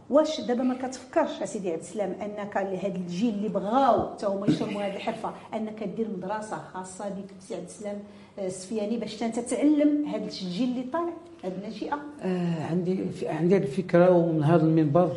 واش 0.09 0.41
دابا 0.41 0.63
ما 0.63 0.73
كتفكرش 0.87 1.43
سيدي 1.43 1.71
عبد 1.71 1.79
السلام 1.81 2.11
أنك 2.11 2.57
لهذا 2.57 2.95
الجيل 2.95 3.33
اللي 3.33 3.49
بغاو 3.49 4.11
حتى 4.13 4.25
هما 4.25 4.47
يشربوا 4.47 4.81
هذه 4.81 4.95
الحرفة 4.95 5.31
أنك 5.53 5.83
دير 5.83 6.07
مدرسة 6.17 6.57
خاصة 6.73 7.09
بك 7.09 7.33
سي 7.39 7.55
عبد 7.55 7.63
السلام 7.65 7.99
السفياني 8.39 8.97
باش 8.97 9.23
أنت 9.23 9.39
تعلم 9.39 10.05
هذا 10.05 10.23
الجيل 10.23 10.69
اللي 10.69 10.83
طالع؟ 10.83 11.13
هذه 11.43 11.51
الناشئه 11.57 11.97
آه 12.23 12.63
عندي 12.63 12.99
عندي 13.23 13.57
الفكرة 13.57 14.09
ومن 14.11 14.43
هذا 14.43 14.63
المنبر 14.63 15.11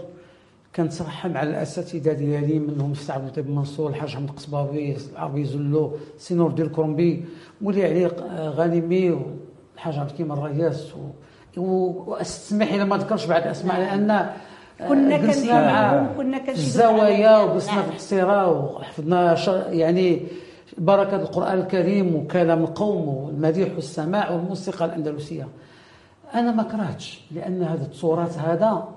كانت 0.73 0.93
صراحة 0.93 1.29
مع 1.29 1.43
الأساتذة 1.43 2.13
ديالي 2.13 2.59
منهم 2.59 2.93
السي 2.93 3.13
عبد 3.13 3.25
اللطيف 3.25 3.47
منصور 3.47 3.91
الحاج 3.91 4.15
محمد 4.15 4.29
القصباوي 4.29 4.97
العربي 5.13 5.45
زلو 5.45 5.93
سي 6.19 6.35
نور 6.35 6.51
الدين 6.51 6.67
الكرنبي 6.67 7.25
مولي 7.61 7.85
علي 7.85 8.07
غانمي 8.57 9.11
والحاج 9.11 9.99
عبد 9.99 10.11
الكريم 10.11 10.33
الرياس 10.33 10.93
واستسمح 11.57 12.75
لي 12.75 12.85
ما 12.85 12.97
ذكرش 12.97 13.25
بعد 13.27 13.43
اسماء 13.43 13.81
لأن 13.81 14.11
آه، 14.11 14.89
كنا 14.89 15.17
كنا 15.17 15.61
معاهم 15.67 16.09
كنا 16.17 16.49
الزوايا 16.49 17.39
وجلسنا 17.39 17.83
في 17.83 17.89
الحصيرة 17.89 18.51
وحفظنا 18.51 19.37
يعني 19.71 20.21
بركة 20.79 21.17
القرآن 21.17 21.59
الكريم 21.59 22.15
وكلام 22.17 22.63
القوم 22.65 23.09
والمديح 23.09 23.75
والسماع 23.75 24.31
والموسيقى 24.31 24.85
الأندلسية. 24.85 25.49
أنا 26.35 26.53
ما 26.53 26.63
كرهتش 26.63 27.21
لأن 27.31 27.63
هذه 27.63 27.83
التصورات 27.83 28.39
هذا 28.39 28.89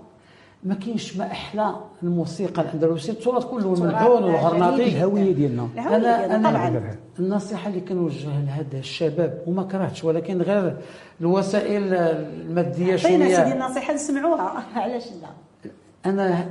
ما 0.64 0.76
كاينش 0.76 1.18
ما 1.18 1.32
أحلى 1.32 1.76
الموسيقى 2.04 2.62
الأندلسية. 2.62 3.14
التراث 3.14 3.46
كله 3.46 3.74
الملحون 3.74 4.24
والغرناطي 4.24 4.84
الهويه 4.84 5.34
ديالنا. 5.34 5.70
أنا 5.78 6.36
أنا 6.36 6.98
النصيحة 7.20 7.70
اللي 7.70 7.82
كنوجهها 7.82 8.42
لهذا 8.42 8.78
الشباب 8.78 9.44
وما 9.48 9.64
كرهتش 9.64 10.04
ولكن 10.04 10.42
غير 10.42 10.78
الوسائل 11.22 11.94
المادية 11.94 12.96
شوية. 12.96 13.14
عطينا 13.14 13.36
سيدي 13.36 13.54
النصيحة 13.54 13.94
نسمعوها. 13.94 14.64
علاش 14.76 15.04
لا؟ 15.22 15.72
أنا 16.06 16.46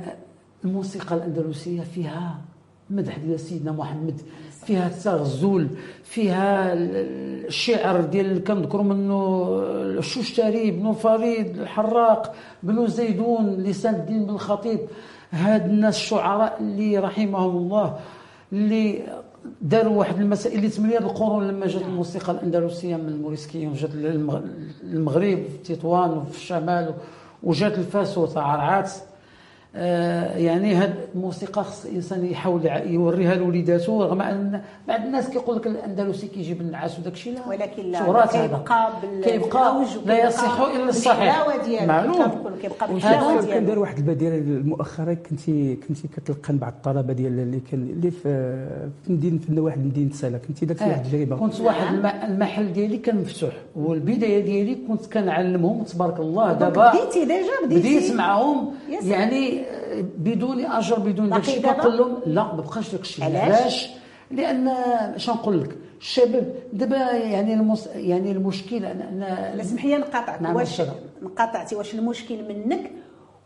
الموسيقى 0.65 1.15
الأندلسية 1.15 1.81
فيها 1.81 2.35
مدح 2.89 3.17
ديال 3.17 3.39
سيدنا 3.39 3.71
محمد 3.71 4.21
فيها 4.65 4.87
التغزل 4.87 5.67
فيها 6.03 6.73
الشعر 6.73 8.01
ديال 8.01 8.43
كنذكروا 8.43 8.83
منه 8.83 9.47
الشوشتري 9.99 10.71
بن 10.71 10.93
فريد 10.93 11.57
الحراق 11.59 12.35
بن 12.63 12.87
زيدون 12.87 13.57
لسان 13.63 13.95
الدين 13.95 14.25
بن 14.25 14.29
الخطيب. 14.29 14.79
هاد 15.31 15.65
الناس 15.65 15.95
الشعراء 15.95 16.57
اللي 16.59 16.97
رحمهم 16.97 17.57
الله 17.57 17.99
اللي 18.53 19.03
داروا 19.61 19.97
واحد 19.97 20.19
المسائل 20.19 20.57
اللي 20.57 20.69
ثمانية 20.69 20.97
القرون 20.97 21.47
لما 21.47 21.67
جات 21.67 21.81
الموسيقى 21.81 22.31
الأندلسية 22.31 22.95
من 22.95 23.09
الموريسكيين 23.09 23.69
وجات 23.69 23.89
المغرب 24.83 25.43
في 25.63 25.75
تطوان 25.75 26.09
وفي 26.09 26.37
الشمال 26.37 26.93
وجات 27.43 27.77
الفاس 27.77 28.17
وتعرعات. 28.17 28.91
يعني 29.75 30.75
هاد 30.75 30.93
الموسيقى 31.15 31.63
خص 31.63 31.85
الإنسان 31.85 32.25
يحاول 32.25 32.65
يوريها 32.85 33.35
لوليداته 33.35 34.01
رغم 34.03 34.21
أن 34.21 34.61
بعض 34.87 35.01
الناس 35.01 35.29
كيقول 35.29 35.55
لك 35.55 35.67
الأندلسي 35.67 36.27
كيجيب 36.27 36.61
النعاس 36.61 36.99
وداك 36.99 37.13
الشيء 37.13 37.33
لا. 37.33 37.47
ولكن 37.47 37.91
لا 37.91 37.99
كيبقى 38.25 38.91
كيبقى 39.23 39.85
لا 40.05 40.27
يصح 40.27 40.59
إلا 40.61 40.89
الصحيح. 40.89 41.45
معلوم. 41.87 42.15
كيبقى 42.61 42.87
كان 43.47 43.65
دار 43.65 43.79
واحد 43.79 43.97
البديل 43.97 44.65
مؤخرا 44.65 45.13
كنتي 45.13 45.75
كنتي 45.87 46.07
كتلقن 46.07 46.57
بعض 46.57 46.73
الطلبة 46.73 47.13
ديال 47.13 47.39
اللي 47.39 47.59
كان 47.71 47.81
اللي 47.89 48.11
في 48.11 48.27
في 49.05 49.13
مدينه 49.13 49.39
في 49.39 49.59
واحد 49.59 49.85
مدينة 49.85 50.11
سالا 50.13 50.37
كنتي 50.37 50.65
درتي 50.65 50.83
واحد 50.85 51.05
التجربة؟ 51.05 51.35
كنت 51.35 51.59
واحد 51.61 51.95
المحل 52.23 52.73
ديالي 52.73 52.97
كان 52.97 53.15
مفتوح 53.21 53.53
والبداية 53.75 54.45
ديالي 54.45 54.77
كنت 54.87 55.05
كنعلمهم 55.13 55.83
تبارك 55.83 56.19
الله 56.19 56.53
دابا 56.53 56.91
بديتي 56.91 57.25
ديجا 57.25 57.77
بديت 57.79 58.11
معاهم. 58.15 58.67
يعني 59.03 59.56
بدون 60.17 60.65
أجر 60.65 60.99
بدون 60.99 61.29
داك 61.29 61.39
الشيء. 61.39 61.61
كنقول 61.61 61.97
لهم 61.97 62.17
لا 62.25 62.43
ما 62.43 62.61
بقاش 62.61 62.91
داك 62.91 63.01
الشيء. 63.01 63.25
علاش؟ 63.25 63.89
لأن 64.31 64.67
اش 64.67 65.29
نقول 65.29 65.61
لك؟ 65.61 65.77
الشباب 65.99 66.53
دابا 66.73 67.11
يعني 67.11 67.53
المس... 67.53 67.87
يعني 67.95 68.31
المشكل 68.31 68.85
أنا 68.85 69.55
لازم 69.55 69.77
هي 69.77 69.97
نقاطعك. 69.97 70.41
نعم 70.41 70.55
واش 70.55 70.81
نقاطعتي؟ 71.21 71.75
واش 71.75 71.93
المشكل 71.93 72.47
منك 72.47 72.91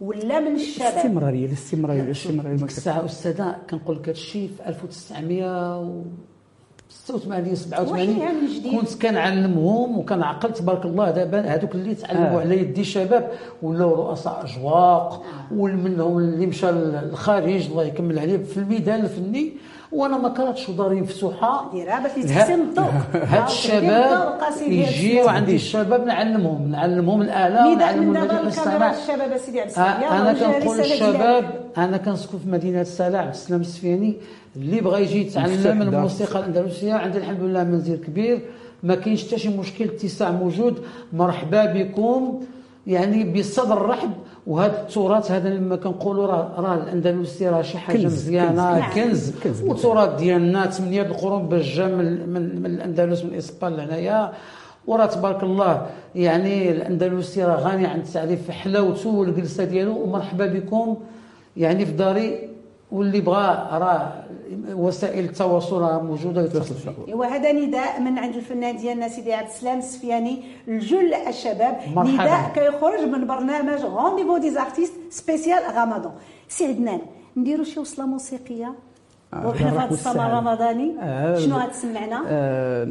ولا 0.02 0.40
من 0.40 0.56
الشباب؟ 0.56 0.94
الاستمرارية 0.94 1.46
الاستمرارية 1.46 2.02
الاستمرارية. 2.02 2.64
الساعة 2.64 3.06
استاذه 3.06 3.56
كنقول 3.70 3.96
لك 3.96 4.04
هذا 4.04 4.12
الشيء 4.12 4.50
في 4.58 4.70
1900 4.70 6.04
86 7.08 7.56
87 7.56 8.80
كنت 8.80 9.02
كنعلمهم 9.02 9.98
وكنعقل 9.98 10.54
تبارك 10.54 10.86
الله 10.86 11.12
دابا 11.12 11.40
هذوك 11.42 11.76
اللي 11.76 11.96
تعلموا 11.96 12.38
آه. 12.38 12.40
على 12.40 12.58
يدي 12.58 12.84
شباب 12.84 13.32
ولاو 13.62 13.96
رؤساء 13.96 14.46
أجواق 14.46 15.14
آه. 15.14 15.54
ومنهم 15.54 16.18
اللي 16.18 16.46
مشى 16.46 16.72
للخارج 16.72 17.66
الله 17.66 17.84
يكمل 17.84 18.20
عليه 18.20 18.38
في 18.38 18.58
الميدان 18.58 19.00
الفني 19.00 19.54
وأنا 19.92 20.18
ما 20.18 20.30
كرهتش 20.30 20.70
وداري 20.70 21.02
مفتوحة. 21.02 21.72
ديرها 21.72 22.00
باش 22.00 22.18
يتحسن 22.18 22.62
الضوء 22.62 22.92
هاد 23.14 23.44
الشباب 23.44 24.40
يجيو 24.68 25.28
عندي 25.28 25.56
الشباب 25.56 26.06
نعلمهم 26.06 26.72
نعلمهم 26.72 27.22
الآلة 27.22 27.76
نعلمهم 27.76 28.32
الاستماع 28.32 28.92
الشباب 28.92 29.38
سيدي 29.38 29.62
عبد 29.62 30.04
أنا 30.04 30.34
كنقول 30.34 30.78
للشباب 30.78 31.46
أنا 31.78 31.98
كنسكن 31.98 32.38
في 32.38 32.50
مدينة 32.50 32.84
سالا 32.84 33.20
عبد 33.20 33.30
السلام 33.30 33.62
السفياني 33.62 34.18
اللي 34.56 34.82
بغى 34.82 35.02
يجي 35.02 35.22
يتعلم 35.22 35.82
الموسيقى 35.82 36.40
الأندلسية 36.40 36.94
عندي 36.94 37.18
الحمد 37.18 37.42
لله 37.42 37.64
منزل 37.64 37.98
كبير. 37.98 38.42
ما 38.84 38.96
كاينش 38.96 39.28
حتى 39.28 39.38
شي 39.38 39.50
مشكل 39.50 39.86
اتساع 39.86 40.32
موجود. 40.32 40.84
مرحبا 41.14 41.66
بكم. 41.66 42.40
يعني 42.88 43.24
بصدر 43.24 43.82
رحب 43.82 44.12
وهذا 44.48 44.82
التراث 44.82 45.32
هذا 45.32 45.50
لما 45.50 45.76
كنقولوا 45.76 46.28
راه 46.28 46.52
راه 46.58 46.76
الأندلسي 46.76 47.50
راه 47.50 47.62
شي 47.62 47.78
حاجة 47.78 48.06
مزيانة 48.06 48.90
كنز. 48.96 49.32
كنز. 49.44 49.62
والتراث 49.62 50.20
ديالنا 50.20 50.70
ثمانيه 50.70 51.02
القرون 51.02 51.48
باش 51.48 51.76
جا 51.76 51.88
من, 51.88 52.30
من, 52.30 52.60
من 52.62 52.66
الأندلس 52.66 53.24
من 53.24 53.34
إسبان 53.34 53.74
لهنايا 53.74 54.32
وراه 54.88 55.06
تبارك 55.06 55.44
الله 55.44 55.86
يعني 56.16 56.72
الأندلسي 56.72 57.44
راه 57.44 57.56
غني 57.56 57.86
عن 57.86 58.00
التعريف 58.00 58.46
في 58.46 58.52
حلاوته 58.52 59.10
والجلسة 59.10 59.64
ديالو 59.64 60.02
ومرحبا 60.04 60.46
بكم 60.46 60.98
يعني 61.58 61.86
في 61.86 61.92
داري 61.92 62.51
واللي 62.92 63.22
بغى 63.22 63.68
راه 63.72 64.24
وسائل 64.74 65.26
التواصل 65.26 65.82
راه 65.82 66.02
موجودة 66.04 66.42
يتصل. 66.42 66.76
وهذا 67.14 67.52
نداء 67.52 68.02
من 68.02 68.18
عند 68.20 68.36
الفنان 68.36 68.78
ديالنا 68.78 69.08
سيدي 69.08 69.34
عبد 69.34 69.48
السلام 69.48 69.78
السفياني 69.80 70.44
لجل 70.68 71.14
الشباب 71.14 71.78
مرحبا. 71.96 72.14
نداء 72.24 72.52
كيخرج 72.56 73.08
من 73.08 73.28
برنامج 73.28 73.82
Rendez-vous 73.82 74.38
des 74.38 74.52
artistes 74.52 74.94
spécial 75.10 75.60
رمضان 75.78 76.12
سي 76.48 76.66
عدنان 76.66 77.00
نديروا 77.38 77.64
شي 77.66 77.80
وصلة 77.80 78.06
موسيقية 78.06 78.74
آه، 79.34 79.48
وحنا 79.48 79.70
في 79.72 79.78
هذا 79.78 79.88
والسعادة. 79.92 80.28
الرمضاني 80.28 80.96
آه، 81.02 81.36
شنو 81.40 81.56
غتسمعنا 81.58 82.24
آه، 82.28 82.88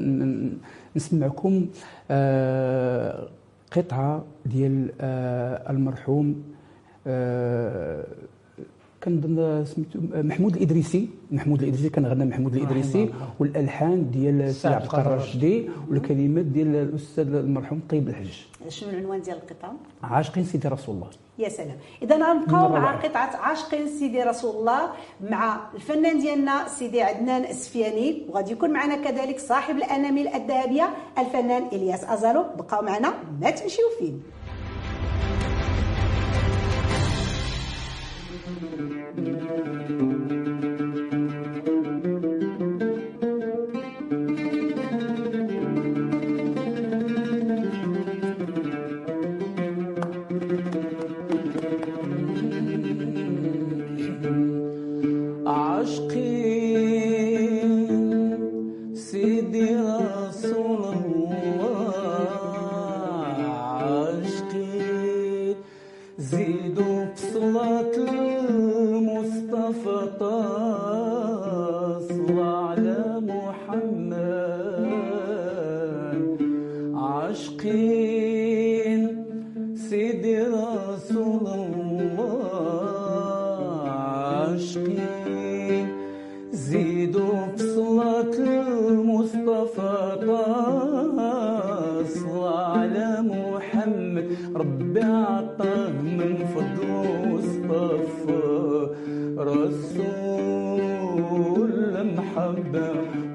نسمعكم 0.97 1.67
آه، 2.11 3.29
قطعة 3.77 4.25
ديال 4.47 4.91
آه، 5.01 5.71
المرحوم 5.71 6.43
آه، 7.07 8.05
كنظن 9.05 9.65
سميتو 9.65 9.99
محمود 10.13 10.57
الإدريسي. 10.57 11.09
محمود 11.31 11.63
الإدريسي 11.63 11.89
كان 11.89 12.07
غنى 12.07 12.25
محمود 12.25 12.57
الإدريسي. 12.57 13.11
والألحان 13.41 14.11
ديال 14.11 14.55
سي 14.55 14.69
عبد 14.69 14.83
القادر 14.83 15.15
الرشدي 15.15 15.69
والكلمات 15.91 16.45
ديال 16.45 16.77
الأستاذ 16.77 17.35
المرحوم 17.35 17.81
طيب 17.91 18.09
الحج 18.09 18.35
شنو 18.69 18.91
العنوان 18.91 19.23
ديال 19.23 19.37
القطعة؟ 19.37 19.73
عاشقين 20.03 20.45
سيدي 20.45 20.69
رسول 20.69 20.95
الله. 20.95 21.11
يا 21.39 21.49
سلام. 21.49 21.77
إذا 22.03 22.17
غنبقاو 22.17 22.69
مع. 22.69 22.97
قطعة 22.97 23.37
عاشقين 23.37 23.89
سيدي 23.89 24.23
رسول 24.23 24.57
الله 24.57 24.81
مع 25.31 25.61
الفنان 25.75 26.19
ديالنا 26.21 26.69
سيدي 26.69 27.03
عدنان 27.03 27.45
السفياني. 27.45 28.23
وغادي 28.29 28.53
يكون 28.53 28.71
معنا 28.71 28.97
كذلك 28.97 29.39
صاحب 29.39 29.77
الأنامل 29.77 30.29
الذهبية 30.29 30.91
الفنان 31.19 31.63
إلياس 31.73 32.05
أزالو. 32.05 32.45
بقاو 32.59 32.83
معنا 32.83 33.15
ما 33.41 33.51
تمشيو 33.51 33.85
فين. 33.99 34.23
عاشقين 39.21 40.10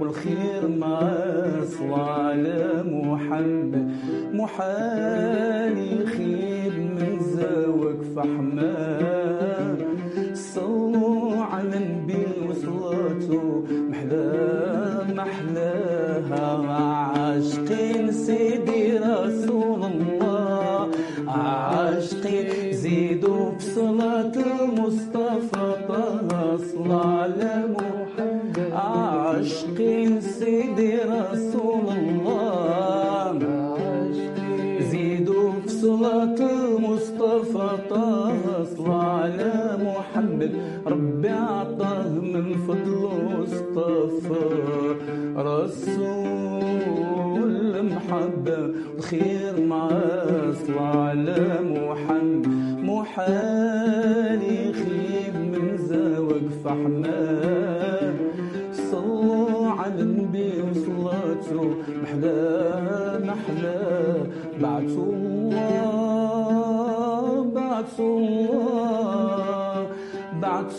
والخير 0.06 0.68
معاه 0.68 1.64
صلى 1.64 1.96
على 1.96 2.84
محمد. 2.86 3.92
محال 4.34 5.45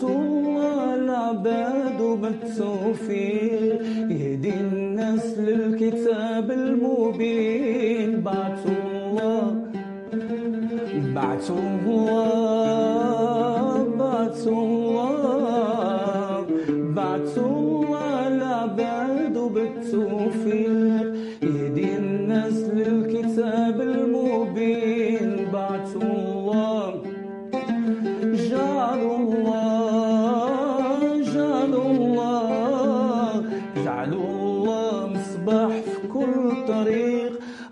الله 0.03 0.95
العباد 0.95 2.01
بالتوفيق 2.21 3.81
يهدي 4.09 4.53
الناس 4.53 5.37
للكتاب 5.37 6.51
المبين. 6.51 8.21
الله 11.49 12.46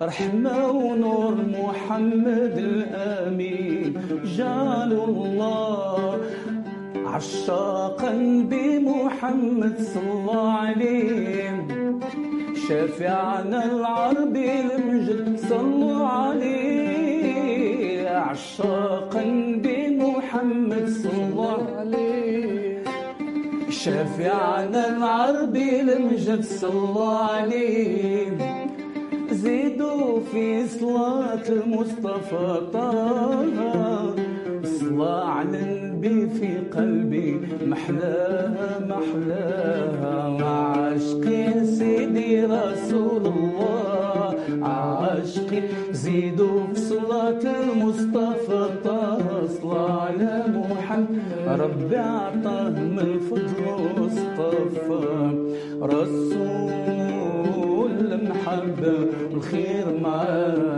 رحمة 0.06 0.70
ونور 0.70 1.36
محمد 1.60 2.58
الأمين. 2.58 3.94
جعلوا 4.38 5.08
الله 5.08 6.20
عشاقا 7.06 8.14
بمحمد 8.52 9.76
صلى 9.96 10.42
عليه 10.62 11.68
شافعنا 12.68 13.60
العربي 13.72 14.50
المجد 14.62 15.40
صلوا 15.50 16.08
عليه. 16.08 18.10
عشاقا 18.10 19.24
بمحمد 19.64 20.86
صلى 21.04 21.52
عليه. 21.78 22.84
شافعنا 23.70 24.82
العربي 24.98 25.70
المجد 25.82 26.44
صلى 26.44 27.10
عليه. 27.32 28.65
في 30.32 30.68
صلاة 30.68 31.50
المصطفى 31.50 32.62
طه. 32.74 34.16
صلاة 34.64 35.26
على 35.26 35.60
النبي 35.60 36.30
في 36.30 36.58
قلبي 36.58 37.42
محلاها 37.66 38.80
محلاها. 38.80 40.44
عاشقين 40.46 41.66
سيدي 41.66 42.46
رسول 42.46 43.26
الله. 43.26 44.36
عاشقين 44.62 45.64
زيدوا 45.92 46.68
في 46.74 46.80
صلاة 46.80 47.44
المصطفى 47.64 48.70
طه. 48.84 49.06
ربي 51.48 51.98
عطاه 51.98 52.70
من 52.70 53.00
الفضل 53.00 53.64
واصطفى 53.98 55.45
رسول 55.82 56.72
المحبة 58.12 58.96
والخير 59.32 59.86
مع 60.04 60.26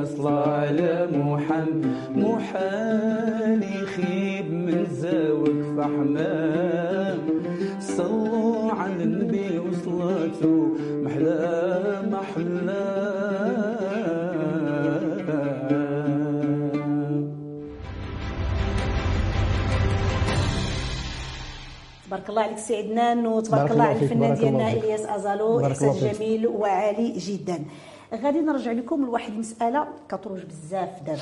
صلى 0.03 0.29
على 0.29 1.07
محمد. 1.13 1.85
محال 2.15 3.63
يخيب 3.63 4.51
من 4.53 4.85
زاوك 4.91 5.61
فحمان 5.77 7.19
صلوا 7.79 8.71
على 8.71 9.03
النبي 9.03 9.59
وصلاته 9.59 10.73
محلى 11.03 12.01
محلى 12.11 13.16
تبارك 22.27 22.29
الله 22.29 22.41
عليك 22.41 22.57
سي 22.57 22.75
عدنان 22.77 23.27
وتبارك 23.27 23.61
بارك 23.61 23.71
الله 23.71 23.83
على 23.83 23.99
الفنان 24.03 24.33
ديالنا. 24.33 24.71
إلياس 24.73 25.05
أزالو 25.05 25.65
إحسان. 25.67 25.91
جميل 26.13 26.47
وعالي 26.47 27.11
جدا 27.17 27.59
غادي 28.23 28.39
نرجع 28.39 28.71
لكم 28.71 29.05
لواحد 29.05 29.31
المساله 29.33 29.87
كتروج 30.09 30.39
بزاف 30.43 30.89
دابا 31.05 31.19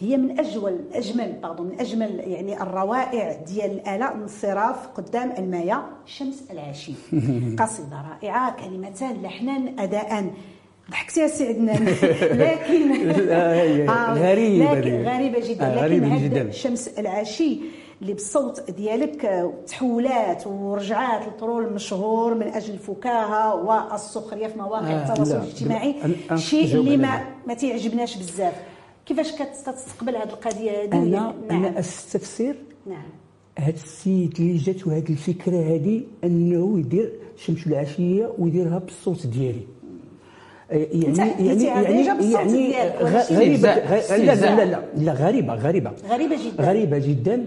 هي 0.00 0.16
من 0.16 0.40
اجمل 0.40 0.78
أجمل 0.94 1.32
pardon 1.42 1.66
من 1.66 1.80
أجمل 1.80 2.20
يعني 2.20 2.62
الروائع 2.62 3.32
ديال 3.46 3.70
الآلة 3.70 4.08
الانصراف 4.08 4.86
قدام 4.86 5.32
المايه 5.38 5.82
شمس 6.06 6.42
العشي 6.50 6.92
قصيدة 7.60 7.96
رائعة 8.10 8.56
كلمتان 8.64 9.22
لحنا 9.22 9.72
أداء 9.78 10.30
ضحكتي 10.90 11.20
يا 11.20 11.26
سي 11.26 11.48
عدنان 11.48 11.84
لكن 12.42 12.92
آه، 13.30 14.14
غريبة 14.14 14.74
لكن 14.74 14.80
دي. 14.90 15.02
غريبة 15.08 15.40
جدا 15.48 15.84
آه، 15.84 15.86
لكن 15.86 16.18
جدا. 16.28 16.50
شمس 16.50 16.88
العشي 16.88 17.60
اللي 18.02 18.12
بالصوت 18.12 18.70
ديالك 18.70 19.24
آه، 19.24 19.52
تحولات 19.66 20.46
ورجعات 20.46 21.26
للطرول 21.26 21.64
المشهور 21.64 22.34
من 22.34 22.46
أجل 22.46 22.74
الفكاهه 22.74 23.54
والسخريه 23.54 24.46
في 24.46 24.58
مواقع 24.58 24.90
آه، 24.90 25.12
التواصل 25.12 25.32
لا، 25.34 25.42
الاجتماعي 25.42 25.94
شيء 26.34 26.74
اللي 26.74 26.96
ما 26.96 27.24
ما 27.46 27.54
تيعجبناش 27.54 28.16
بزاف 28.16 28.54
كيفاش 29.06 29.32
كتستقبل 29.32 30.16
هذه 30.16 30.28
القضية 30.28 30.82
هذه 30.82 30.92
أنا 30.92 31.04
نعم 31.04 31.34
أنا 31.50 31.78
استفسر 31.78 32.54
نعم 32.86 33.06
هاد 33.58 33.74
السيد 33.74 34.34
اللي 34.38 34.56
جات 34.56 34.86
وهاد 34.86 35.10
الفكرة 35.10 35.56
هادي 35.56 36.06
انه 36.24 36.78
يدير 36.78 37.12
شمس 37.36 37.66
العشيه 37.66 38.32
ويديرها 38.38 38.78
بالصوت 38.78 39.26
ديالي 39.26 39.66
آه، 40.70 40.86
يعني 40.92 41.18
يعني 41.46 41.64
يعني 41.64 42.32
يعني 42.32 42.74
غريبه 43.02 43.74
لا. 43.74 44.34
لا 44.34 44.64
لا 44.64 44.82
لا 44.96 45.12
غريبه 45.12 45.54
غريبه 45.54 45.92
غريبه 46.08 46.36
جدا 46.36 46.64
غريبه 46.64 46.98
جدا 46.98 47.46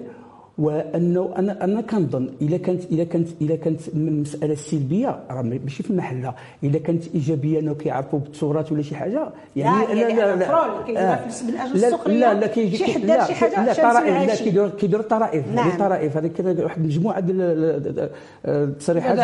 وأنه 0.57 1.33
أنا 1.37 1.63
أنا 1.63 1.81
كنظن 1.81 2.29
إلا 2.41 2.57
كانت 2.57 2.83
إلا 2.91 3.03
كانت 3.03 3.27
إلا 3.41 3.55
كانت 3.55 3.81
المساله 3.87 4.53
السلبيه 4.53 5.19
راه 5.31 5.41
ماشي 5.41 5.83
في 5.83 5.93
محلها 5.93 6.35
إلا 6.63 6.79
كانت 6.79 7.03
إيجابية 7.15 7.59
إنه 7.59 7.73
كيعرفوا 7.73 8.19
بالتراث 8.19 8.71
ولا 8.71 8.81
شي 8.81 8.95
حاجة 8.95 9.29
يعني 9.55 9.85
لا، 9.95 10.51
آه. 10.97 11.27
في- 11.29 11.45
من 11.45 11.57
أجل 11.57 11.79
لا 11.81 11.87
السخرية. 11.87 12.15
لا 12.17 12.33
لا 12.33 12.47
كيجي 12.47 12.77
شي 12.77 12.85
حد 12.93 13.01
لا 13.05 13.15
دار 13.17 13.25
شي 13.35 13.45
لا 13.45 13.73
طرائف 13.73 14.27
لا. 14.29 14.35
كيديروا 14.35 14.69
كيديروا 14.69 15.03
طرائف 15.05 15.47
نعم. 15.47 15.69
هذه 15.69 15.77
طرائف 15.77 16.17
هذه 16.17 16.27
كده 16.27 16.63
واحد 16.63 16.77
المجموعه 16.81 17.19
ديال 17.19 17.41
ال- 17.41 17.99
ال- 17.99 18.09
التصريحات 18.45 19.17
لا 19.17 19.23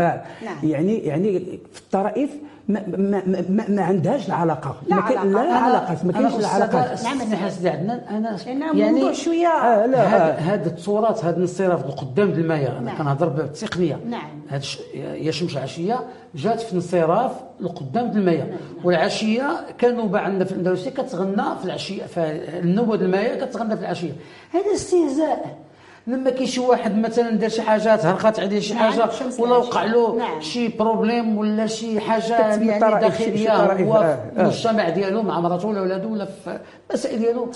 آه. 0.00 0.22
نعم. 0.44 0.56
يعني 0.62 0.98
يعني 0.98 1.38
في 1.72 1.80
الطرائف 1.80 2.30
ما, 2.68 2.82
ما, 2.86 3.22
ما, 3.48 3.64
ما, 3.68 3.82
عندهاش 3.82 4.28
العلاقة 4.28 4.76
لا 4.88 4.96
ما 4.96 5.02
علاقة. 5.02 5.24
لا 5.24 5.54
علاقات 5.54 6.04
ما 6.04 6.12
كاينش 6.12 6.34
العلاقات 6.34 7.04
نعم 7.04 7.48
سيدي 7.50 7.68
عدنان 7.68 7.98
أنا 7.98 8.36
الموضوع 8.46 9.12
شوية 9.12 9.46
آه 9.46 9.86
لا 9.86 9.98
آه. 9.98 10.40
هاد 10.40 10.66
التصورات 10.66 11.24
هاد 11.24 11.36
الانصراف 11.36 11.84
قدام 11.84 12.30
المايه 12.30 12.68
أنا 12.68 12.80
نعم. 12.80 12.98
كنهضر 12.98 13.28
بالتقنيه 13.28 14.00
نعم. 14.06 14.42
هاد 14.48 14.64
يا 14.94 15.30
شمس 15.30 15.52
العشية 15.52 16.00
جات 16.34 16.60
في 16.60 16.72
انصراف 16.74 17.32
لقدام 17.60 18.10
المايه 18.10 18.58
والعشية 18.84 19.66
كانوا 19.78 20.06
باع 20.06 20.22
عندنا 20.22 20.44
في 20.44 20.52
الاندلسيه 20.52 20.90
كتغنى 20.90 21.58
في 21.58 21.64
العشية 21.64 22.02
فالنوبه 22.02 22.96
د 22.96 23.02
المايه 23.02 23.44
كتغنى 23.44 23.76
في 23.76 23.82
العشية 23.82 24.12
هذا 24.50 24.74
استهزاء 24.74 25.58
لما 26.06 26.30
كاين 26.30 26.46
شي 26.46 26.60
واحد 26.60 26.98
مثلا 26.98 27.30
دار 27.30 27.48
شي 27.50 27.62
حاجة 27.62 27.96
تهرقات 27.96 28.40
عليه 28.40 28.60
شي 28.60 28.74
نعم، 28.74 28.90
حاجة 28.90 29.10
ولا. 29.38 29.56
وقع 29.56 29.84
له 29.84 30.16
نعم. 30.16 30.40
شي 30.40 30.68
بروبليم 30.68 31.38
ولا 31.38 31.66
شي 31.66 32.00
حاجة 32.00 32.38
يعني 32.38 32.78
داخليه 33.00 33.56
هو 33.56 34.00
في 34.00 34.40
آه. 34.40 34.42
المجتمع 34.42 34.88
ديالو 34.88 35.22
مع 35.22 35.40
مراته 35.40 35.68
ولا 35.68 35.80
ولادو 35.80 36.12
ولا 36.12 36.24
في 36.24 36.58
المسائل 36.90 37.18
ديالو 37.18 37.48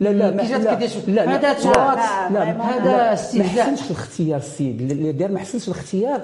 لا 0.00 0.08
لا 0.08 0.30
ما- 0.30 0.42
لا 0.42 0.58
لا 1.14 1.24
هذا 1.36 1.48
لا 2.30 2.42
هذا 2.52 2.88
لا، 2.88 3.10
ما 3.38 3.44
حسنش 3.44 3.86
الاختيار 3.90 4.38
السيد 4.38 4.90
اللي 4.90 5.12
دار 5.12 5.30
ما 5.32 5.38
حسنش 5.38 5.68
الاختيار. 5.68 6.20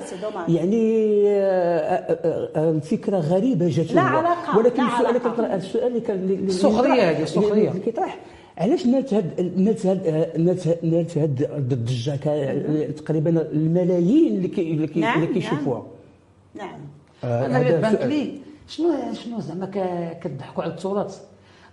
يعني 0.49 1.23
آه، 1.29 2.19
آه، 2.57 2.71
الفكرة 2.71 3.17
غريبة 3.19 3.69
جات. 3.69 3.97
علاقة، 3.97 4.59
ولكن 4.59 4.83
لا 4.83 5.55
السؤال 5.57 5.87
اللي 5.87 6.01
كان 6.01 6.49
يطرح- 6.49 7.09
هذه، 7.09 7.23
السخرية. 7.23 7.69
اللي 7.69 7.81
كيطرح 7.81 8.19
علاش 8.59 8.87
نالت 8.87 9.15
هاد 9.15 9.53
نالت 9.57 9.87
هاد 9.87 10.07
نالت 10.39 10.79
نالت 10.85 11.19
هاد 11.19 11.43
الضجه 11.57 12.17
كا- 12.17 12.91
تقريبا 12.91 13.31
الملايين 13.53 14.37
اللي 14.37 14.49
كي- 14.49 14.71
اللي 14.71 14.89
نعم، 15.01 15.23
اللي 15.23 15.35
كيشوفوها؟ 15.35 15.83
نعم. 16.55 16.81
آه، 17.25 17.47
أنا 17.47 17.59
بانت. 17.81 18.03
لي 18.03 18.39
شنو 18.69 18.93
شنو 19.25 19.41
زعما 19.41 19.67
ك- 19.67 20.19
كتضحكوا 20.23 20.63
على 20.63 20.73
التراث؟ 20.73 21.21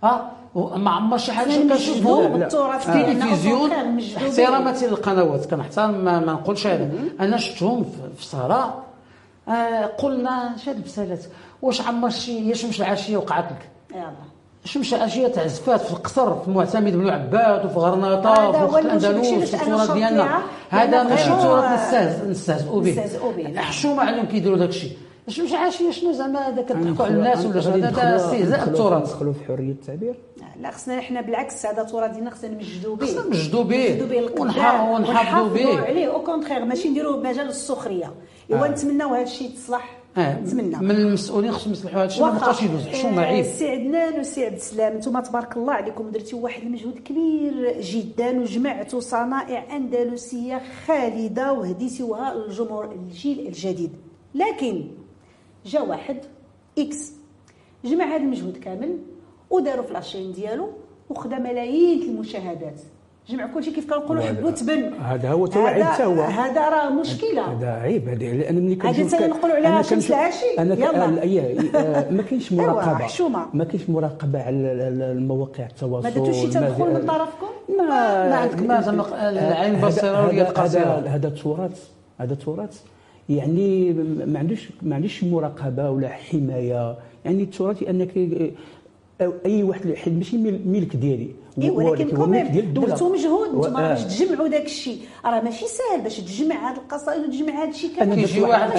آه 0.04 0.30
ما 0.76 0.90
عمر 0.90 1.18
شي 1.18 1.32
حاجة 1.32 1.48
لا. 1.58 2.28
بالتراث 2.28 2.90
في 2.90 3.10
التلفزيون 3.12 3.70
أوكي، 3.72 3.88
مجذوبين. 3.88 4.28
احتراما 4.28 4.74
للقنوات. 4.82 5.46
كنحترم 5.46 6.04
ما, 6.04 6.20
ما 6.20 6.32
نقولش 6.32 6.66
هذا. 6.66 6.90
أنا 7.20 7.36
شفتهم 7.36 7.84
في- 8.18 8.24
سهره 8.26 8.84
آه 9.48 9.86
قلنا 9.86 10.56
شاد 10.64 10.76
البسالات 10.76 11.24
واش 11.62 11.80
عمر 11.80 12.10
شي 12.10 12.54
شمس 12.54 12.80
العشية 12.80 13.16
وقعت 13.16 13.44
لك؟ 13.52 13.68
يلا. 13.94 14.12
شمس 14.64 14.94
العشيه 14.94 15.28
تعزفات 15.28 15.80
في 15.80 15.90
القصر 15.92 16.40
في 16.40 16.50
معتمد 16.50 16.92
بن 16.92 17.08
عباد 17.08 17.64
وفي 17.66 17.78
غرناطة 17.78 18.48
وفي 18.48 18.78
المشكل، 18.78 18.86
الاندلس 18.86 19.54
في 19.54 19.62
التراث 19.62 19.90
ديالنا. 19.90 20.42
هذا 20.70 21.02
ماشي 21.02 21.28
تراث 21.28 21.64
نستهز- 21.64 22.26
نستهزئوا 22.28 22.80
به. 23.32 23.60
حشومه 23.60 24.02
عليهم 24.02 24.26
كيديروا 24.26 24.58
داك 24.58 24.68
الشيء 24.68 24.92
شمس 25.28 25.52
العشيه 25.52 25.90
شنو 25.90 26.12
زعما 26.12 26.48
هذا 26.48 26.62
كتضحكوا 26.62 27.04
على 27.04 27.14
الناس 27.14 27.44
ولا 27.44 27.60
غادي 27.60 27.84
هذا 27.84 28.16
استهزاء 28.16 28.64
بالتراث 28.64 29.02
ندخلوا 29.02 29.32
في 29.32 29.44
حرية 29.44 29.72
التعبير. 29.72 30.14
لا 30.60 30.70
خصنا 30.70 30.98
إحنا 30.98 31.20
بالعكس 31.20 31.66
هذا 31.66 31.82
التراث 31.82 32.10
ديالنا 32.10 32.30
خصنا 32.30 32.50
نمجدوا 32.50 32.96
به. 32.96 33.06
خصنا 33.06 33.24
نمجدوا 33.24 33.62
به. 33.64 33.88
نمجدوا 33.88 34.06
به 34.06 34.40
ونحافظوا 34.40 35.48
به. 35.48 35.80
عليه. 35.80 36.12
أو 36.14 36.22
كونتخيغ 36.24 36.64
ماشي 36.64 36.88
نديروه 36.88 37.16
بمجال 37.16 37.48
السخرية. 37.48 38.12
إيوا 38.50 38.66
نتمناو 38.66 39.14
هذا 39.14 39.22
الشيء 39.22 39.50
تصلح. 39.50 39.99
آه. 40.16 40.40
نتمنى 40.40 40.76
من 40.76 40.90
المسؤولين 40.90 41.52
خصهم 41.52 41.72
يصلحوا 41.72 41.98
هذا 42.00 42.06
الشيء 42.06 42.24
ما. 42.24 42.30
بقاش 42.30 42.62
يدوز 42.62 42.86
حشومه 42.86 43.22
آه، 43.22 43.26
عيب 43.26 43.44
سي 43.44 43.68
عدنان 43.68 44.20
وسي 44.20 44.44
عبد 44.46 44.54
السلام 44.54 44.92
أنتم 44.92 45.20
تبارك 45.20 45.56
الله 45.56 45.72
عليكم 45.72 46.10
درتوا 46.10 46.40
واحد 46.40 46.62
المجهود 46.62 46.98
كبير 46.98 47.80
جدا 47.80 48.40
وجمعتوا 48.40 49.00
صنائع 49.00 49.76
أندلسية 49.76 50.62
خالدة 50.86 51.52
وهديتوها 51.52 52.34
للجمهور 52.34 52.92
الجيل 52.92 53.46
الجديد 53.46 53.92
لكن 54.34 54.84
جا 55.66 55.80
واحد 55.80 56.16
X 56.78 57.12
جمع 57.84 58.04
هذا 58.04 58.16
المجهود 58.16 58.56
كامل 58.56 58.98
وداروا 59.50 59.84
في 59.84 59.92
la 59.92 60.02
chaîne 60.02 60.32
ديالو 60.32 60.68
وخدا 61.10 61.38
ملايين 61.38 62.02
المشاهدات 62.02 62.80
جمع 63.30 63.46
كلشي 63.46 63.70
كيف 63.70 63.90
كنقولوا 63.94 64.22
وهذا- 64.22 64.36
حب 64.38 64.44
وتبن 64.44 64.92
هذا 64.94 65.30
هو 65.30 65.46
توعي 65.46 65.84
حتى 65.84 66.04
هو. 66.04 66.22
هذا 66.22 66.68
راه 66.68 66.90
مشكلة. 66.90 67.52
هذا 67.52 67.68
عيب. 67.70 68.08
هذا 68.08 68.24
لأن 68.24 68.54
ملي 68.64 68.72
هذه 68.74 68.78
كنشوف 68.96 69.10
تاني 69.10 69.26
نقولوا 69.32 69.56
عليها 69.56 69.68
أنا 69.68 69.82
شمس 69.82 70.10
العاشي. 70.10 70.44
أنا 70.58 70.74
يلا. 70.74 71.04
آه، 71.74 72.10
ما 72.10 72.22
كاينش 72.22 72.52
أيوا، 72.52 72.62
مراقبة. 72.62 72.94
حشومة. 72.94 73.46
ما 73.54 73.64
كاينش 73.64 73.90
مراقبة 73.90 74.42
على 74.42 74.56
ال- 74.56 74.80
ال- 74.80 75.02
المواقع 75.18 75.66
التواصل. 75.66 76.08
ما 76.08 76.14
درتوش 76.14 76.36
شي 76.36 76.46
ما- 76.46 76.52
تدخل 76.52 76.94
من 76.94 77.06
طرفكم؟ 77.06 77.46
ما 77.78 77.84
ما 78.28 78.34
عندك 78.36 78.62
ما 78.62 78.80
زعما 78.80 79.30
العين 79.30 79.74
هذا- 79.74 79.86
بصيره 79.86 80.26
واليد 80.26 80.40
هذا- 80.40 80.50
قصيره 80.50 81.04
هذا 81.06 81.28
تراث. 81.28 81.88
هذا 82.18 82.34
تراث. 82.34 82.80
يعني 83.28 83.92
ما 84.26 84.38
عندوش 84.38 84.68
ما 84.82 84.94
عندوش 84.94 85.24
مراقبة 85.24 85.90
ولا 85.90 86.08
حماية. 86.08 86.96
يعني 87.24 87.42
التراث 87.42 87.82
انك 87.82 88.16
أي 89.46 89.62
واحد 89.62 89.96
ماشي 90.16 90.36
مل- 90.36 90.60
ملك 90.66 90.96
ديالي. 90.96 91.28
اي 91.58 91.70
هو- 91.70 91.76
ولكن 91.76 92.16
كوميم 92.16 92.46
الدولة. 92.46 92.86
درتو 92.88 93.12
مجهود 93.12 93.48
و- 93.54 93.60
نتوما 93.60 93.80
راه 93.80 93.86
آه. 93.86 93.94
باش 93.94 94.16
تجمعوا 94.16 94.48
داك 94.48 94.64
الشيء. 94.64 94.98
راه 95.24 95.40
ماشي 95.40 95.64
ساهل 95.66 96.00
باش 96.02 96.16
تجمع 96.20 96.70
هاد 96.70 96.76
القصائد 96.76 97.22
وتجمع 97.24 97.62
هاد 97.62 97.68
الشيء. 97.68 97.90
كامل 97.96 98.14
كيجي 98.14 98.40
واحد 98.40 98.70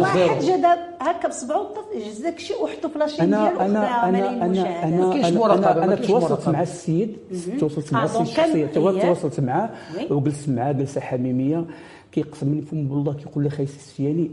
واحد. 0.00 0.40
جا 0.42 0.56
داب 0.56 0.78
هكا 1.00 1.28
بصبعو 1.28 1.66
جز 2.08 2.18
داك 2.22 2.36
الشيء 2.36 2.62
وحطو 2.62 2.88
في 2.88 2.98
لاشين 2.98 3.26
ديالو 3.30 3.46
أنا 3.60 3.64
أنا 4.08 4.08
أنا 4.08 4.44
أنا 4.44 5.10
كاينش 5.12 5.26
أنا 5.28 5.38
مراقبة، 5.38 5.84
أنا, 5.84 5.94
تواصلت. 5.94 6.48
مع 6.48 6.62
السيد 6.62 7.16
تواصلت 7.60 7.92
مع 7.92 8.02
آه، 8.02 8.04
السيد 8.04 8.26
شخصيا 8.26 8.54
إيه. 8.54 8.66
تواصلت 8.66 9.40
معاه. 9.40 9.70
وجلست 10.10 10.48
معاه 10.48 10.72
جلسة 10.72 11.00
حميمية. 11.00 11.64
كيقسم 12.12 12.54
لي 12.54 12.62
فم 12.62 12.84
بالله 12.88 13.12
كيقول 13.12 13.44
لي 13.44 13.50
خايس 13.50 13.76
السياني 13.76 14.30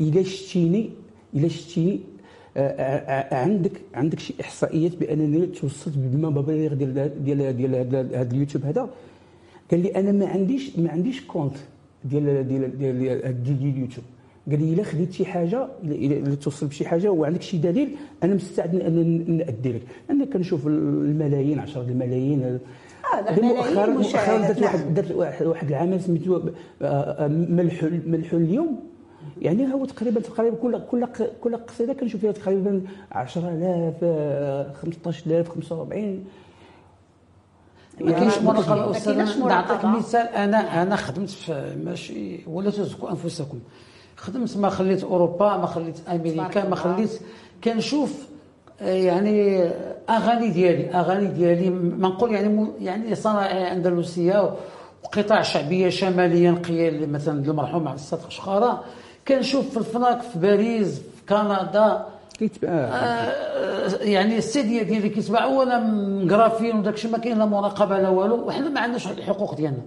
إلا 0.00 0.22
شتيني 0.22 0.90
إلا 1.34 1.48
شتيني 1.48 1.92
آه، 1.92 1.98
آه، 2.00 2.00
آه، 2.00 2.15
عندك 3.32 3.72
عندك 3.94 4.18
شي 4.20 4.34
إحصائيات 4.40 4.96
بأنني 4.96 5.46
توصلت 5.46 5.94
بما 5.96 6.30
مبالغ 6.30 6.74
ديال 6.74 7.24
ديال 7.24 7.56
ديال 7.56 7.74
هذا 8.14 8.30
اليوتيوب 8.32 8.64
هذا. 8.64 8.88
قال 9.70 9.82
لي 9.82 9.96
أنا 9.96 10.12
ما 10.12 10.26
عنديش 10.26 10.78
ما 10.78 10.90
عنديش 10.90 11.20
compte 11.20 11.56
ديال 12.04 12.48
ديال 12.48 12.78
ديال 12.78 13.58
اليوتيوب. 13.60 14.04
قال 14.50 14.60
لي 14.60 14.72
إلا 14.72 14.82
خديت 14.82 15.12
شي 15.12 15.24
حاجة 15.24 15.68
إلا 15.84 16.34
توصل 16.34 16.66
بشي 16.66 16.86
حاجة 16.86 17.10
وعندك 17.10 17.42
شي 17.42 17.58
دليل 17.58 17.88
أنا 18.22 18.34
مستعد 18.34 18.74
إن 18.74 19.36
نأدي 19.36 19.72
لك. 19.72 19.82
أنا 20.10 20.24
كنشوف 20.24 20.66
الملايين 20.66 21.58
10 21.58 21.82
الملايين 21.82 22.42
آه 22.42 23.40
مؤخرا 23.42 23.86
مؤخرا 23.86 24.38
درت 24.38 24.62
واحد 24.62 24.94
درت 24.94 25.12
واحد 25.42 25.68
العمل 25.68 26.00
سميتو 26.00 26.40
ملح 27.30 27.84
ملح 28.06 28.32
اليوم. 28.32 28.80
يعني 29.40 29.74
هو 29.74 29.84
تقريبا 29.84 30.20
تقريبا 30.20 30.56
كل 30.56 30.80
كل 30.90 31.06
كل 31.40 31.56
قصيدة 31.56 31.92
كنشوف 31.92 32.20
فيها 32.20 32.32
تقريبا 32.32 32.82
10000 33.12 33.94
15000 34.82 35.48
45 35.48 36.24
ما 38.00 38.12
كاينش 38.12 38.38
مراقبه 38.38 38.90
أستاذ 38.90 39.38
نعطيك 39.38 39.84
مثال 39.84 40.28
أنا 40.28 40.82
أنا 40.82 40.96
خدمت 40.96 41.30
في 41.30 41.76
ماشي 41.84 42.40
ولا 42.46 42.70
تزكوا 42.70 43.10
أنفسكم. 43.10 43.58
خدمت 44.16 44.56
ما 44.56 44.68
خليت 44.68 45.04
أوروبا 45.04 45.56
ما 45.56 45.66
خليت 45.66 46.08
أمريكا 46.08 46.68
ما 46.68 46.76
خليت 46.76 47.20
كنشوف 47.64 48.26
يعني 48.80 49.64
أغاني 50.10 50.48
ديالي 50.48 50.90
أغاني 50.90 51.26
ديالي 51.26 51.70
ما 51.70 52.08
نقول 52.08 52.32
يعني 52.32 52.66
يعني 52.80 53.14
صناعيه 53.14 53.72
أندلسية 53.72 54.54
وقطاع 55.04 55.42
شعبية 55.42 55.88
شماليه 55.88 56.50
نقيه 56.50 57.06
مثلا 57.06 57.44
المرحوم 57.44 57.88
عبد 57.88 57.98
الصادق 57.98 58.30
شخارة. 58.30 58.84
كنشوف 59.28 59.70
في 59.70 59.76
الفناك 59.76 60.22
في 60.22 60.38
باريس 60.38 60.94
في 60.98 61.26
كندا. 61.28 62.06
كيتباع. 62.38 62.70
آه 62.72 63.32
يعني 64.00 64.38
السيديه 64.38 64.82
ديالي 64.82 65.08
كيتباعوا 65.08 65.58
وأنا 65.58 65.78
مقرافين 66.24 66.78
وداك 66.78 66.94
الشيء 66.94 67.10
ما 67.10 67.18
كاين 67.18 67.38
لا 67.38 67.44
مراقبة 67.44 67.98
لا 67.98 68.08
والو. 68.08 68.46
وحنا 68.48 68.68
ما 68.68 68.80
عندناش 68.80 69.06
الحقوق 69.06 69.54
ديالنا. 69.54 69.82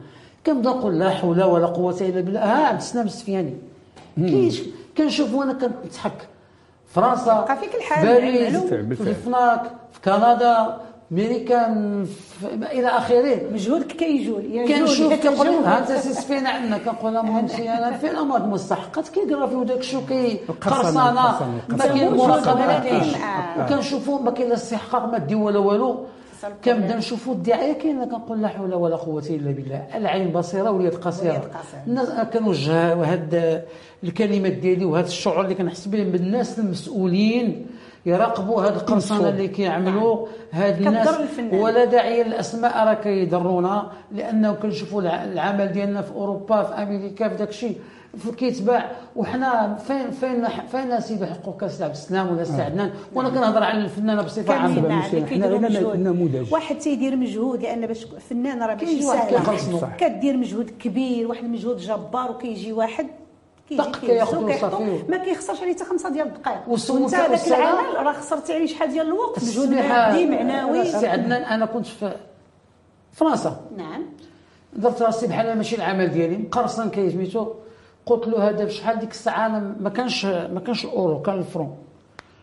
كنبدا 0.45 0.69
نقول 0.69 0.99
لا 0.99 1.10
حول 1.10 1.43
ولا 1.43 1.65
قوة 1.65 1.97
إلا 2.02 2.21
بالله. 2.21 2.39
ها 2.39 2.65
عبد 2.67 2.78
السلام 2.78 3.06
السفياني. 3.06 3.54
كاينش 4.17 4.62
كنشوف 4.97 5.34
وأنا 5.34 5.54
كنضحك. 5.54 6.28
فرنسا 6.88 7.34
بقى 7.34 7.58
فيك 7.58 7.75
الحال. 7.75 8.08
باريس. 8.08 8.58
في 8.58 9.10
الفناك 9.10 9.62
في 9.91 10.02
كندا. 10.06 10.78
امريكان 11.12 12.06
إلى 12.72 12.88
اخره 12.88 13.54
مجهودك 13.54 13.88
كيجول 13.88 14.65
كنشوف 14.67 15.13
كنقول. 15.13 15.48
ها 15.48 15.80
انت 15.80 15.91
سي 15.91 16.13
سفينه 16.13 16.50
عندنا 16.50 16.78
كنقول 16.78 17.13
لها 17.13 17.22
مهم 17.22 17.48
سي 17.48 17.69
أنا 17.69 17.98
فين 17.98 18.15
امراض 18.15 18.43
المستحقات 18.43 19.08
كيقرا 19.08 19.48
في 19.48 19.56
وداك 19.56 19.80
الشو 19.80 20.06
كي 20.06 20.39
القرصنة، 20.50 21.13
ما 21.13 21.78
كاين. 21.78 22.13
مراقبة 22.13 22.56
ما. 22.56 22.80
كاينش. 22.80 23.08
وكنشوفوا 23.60 24.22
ما 24.22 24.32
كاين 24.32 24.50
لا 24.50 24.54
استحقاق 24.56 25.06
مادي 25.12 25.36
ولا 25.36 25.60
والو 25.60 26.06
كنبدا 26.65 26.95
نشوفوا 26.95 27.34
الدعايه 27.34 27.73
كاينة 27.73 28.06
كنقول 28.06 28.41
لا 28.41 28.47
حول 28.47 28.73
ولا 28.73 28.95
قوة 28.95 29.23
إلا 29.30 29.52
بالله. 29.52 29.88
العين 29.95 30.32
بصيرة 30.32 30.71
واليد 30.71 30.93
قصيرة. 30.95 31.34
الناس 31.88 32.10
كنوجه 32.34 32.93
هاد 32.93 33.63
الكلمات 34.04 34.52
ديالي 34.52 34.86
وهذا 34.86 35.08
الشعور 35.08 35.41
اللي 35.43 35.56
كنحس 35.56 35.88
به 35.88 36.04
بالناس 36.04 36.60
المسؤولين 36.60 37.65
يراقبوا 38.06 38.62
هاد 38.65 38.75
القرصنه 38.75 39.30
اللي 39.30 39.47
كيعملوا. 39.47 40.28
هاد 40.52 40.82
الناس. 40.88 41.08
ولا 41.54 41.86
داعي 41.86 42.23
للأسماء 42.23 42.88
راه 42.88 42.93
كيضرونا 42.93 43.91
لأنه 44.12 44.52
كنشوفوا 44.54 45.02
الع- 45.02 45.23
العمل 45.23 45.71
ديالنا 45.71 46.02
في 46.02 46.12
أوروبا 46.12 46.63
في 46.63 46.73
أمريكا 46.84 47.30
في 47.30 47.36
داك 47.36 47.49
الشيء 47.49 47.78
كيتباع 48.38 48.91
وحنا 49.15 49.76
فين 49.76 50.12
فين 50.12 50.48
فين 50.72 51.00
سيدي 51.00 51.26
حقوق 51.26 51.67
سي 51.67 51.84
عبد 51.84 51.93
السلام 51.93 52.32
ولا 52.32 52.43
سي 52.43 52.62
عدنان 52.62 52.91
وأنا 53.13 53.30
كنهضر 53.30 53.63
على 53.63 53.82
الفنانة 53.82 54.22
بصفة 54.22 54.54
عامة. 54.54 55.02
حنا 55.02 55.48
غير 55.48 55.60
مجهود. 55.60 56.00
نموذج. 56.00 56.54
واحد 56.54 56.78
تيدير 56.78 57.15
مجهود 57.15 57.62
لأن 57.62 57.88
باش 57.88 58.06
فنان 58.30 58.63
راه 58.63 58.76
ماشي. 58.76 59.02
سهل. 59.02 59.95
كدير 59.98 60.38
مجهود 60.38 60.69
كبير 60.69 61.28
واحد 61.28 61.43
المجهود 61.43 61.78
جبار 61.78 62.32
وكيجي 62.32 62.74
واحد 62.74 63.08
طق 63.78 64.00
كيهزو 64.00 64.08
كياخدو 64.08 64.48
كيحطو، 64.48 64.69
صافي. 64.69 65.04
ما 65.10 65.17
كيخسرش 65.17 65.62
عليه 65.62 65.74
حتى 65.74 65.86
خمسة 65.86 66.10
ديال 66.10 66.28
الدقائق. 66.28 66.60
وانت 66.67 67.15
هذاك. 67.15 67.48
العمل 67.48 68.06
راه 68.06 68.13
خسرتي 68.13 68.54
عليه 68.54 68.65
شحال 68.65 68.89
ديال 68.89 69.08
الوقت؟ 69.08 69.43
مجهود 69.43 69.69
مادي 69.69 70.26
معنوي. 70.26 70.86
سي 70.86 71.08
عدنان 71.08 71.41
أنا 71.41 71.65
كنت 71.65 71.86
في 71.86 72.15
فرنسا. 73.12 73.62
نعم. 73.78 74.06
درت 74.74 75.02
راسي 75.02 75.28
بحال 75.28 75.58
ماشي 75.58 75.76
العمل 75.76 76.08
ديالي 76.08 76.38
مقرصن 76.38 76.89
كي 76.89 77.10
سميتو. 77.10 77.48
قلت 78.10 78.28
له 78.28 78.50
هذا 78.50 78.65
بشحال 78.65 79.00
ديك 79.00 79.12
الساعة؟ 79.12 79.48
ما 79.80 79.89
كانش 79.89 80.26
ما 80.26 80.60
كانش 80.60 80.86
الاورو 80.86 81.22
كان 81.22 81.38
ال 81.38 81.44
franc 81.44 81.78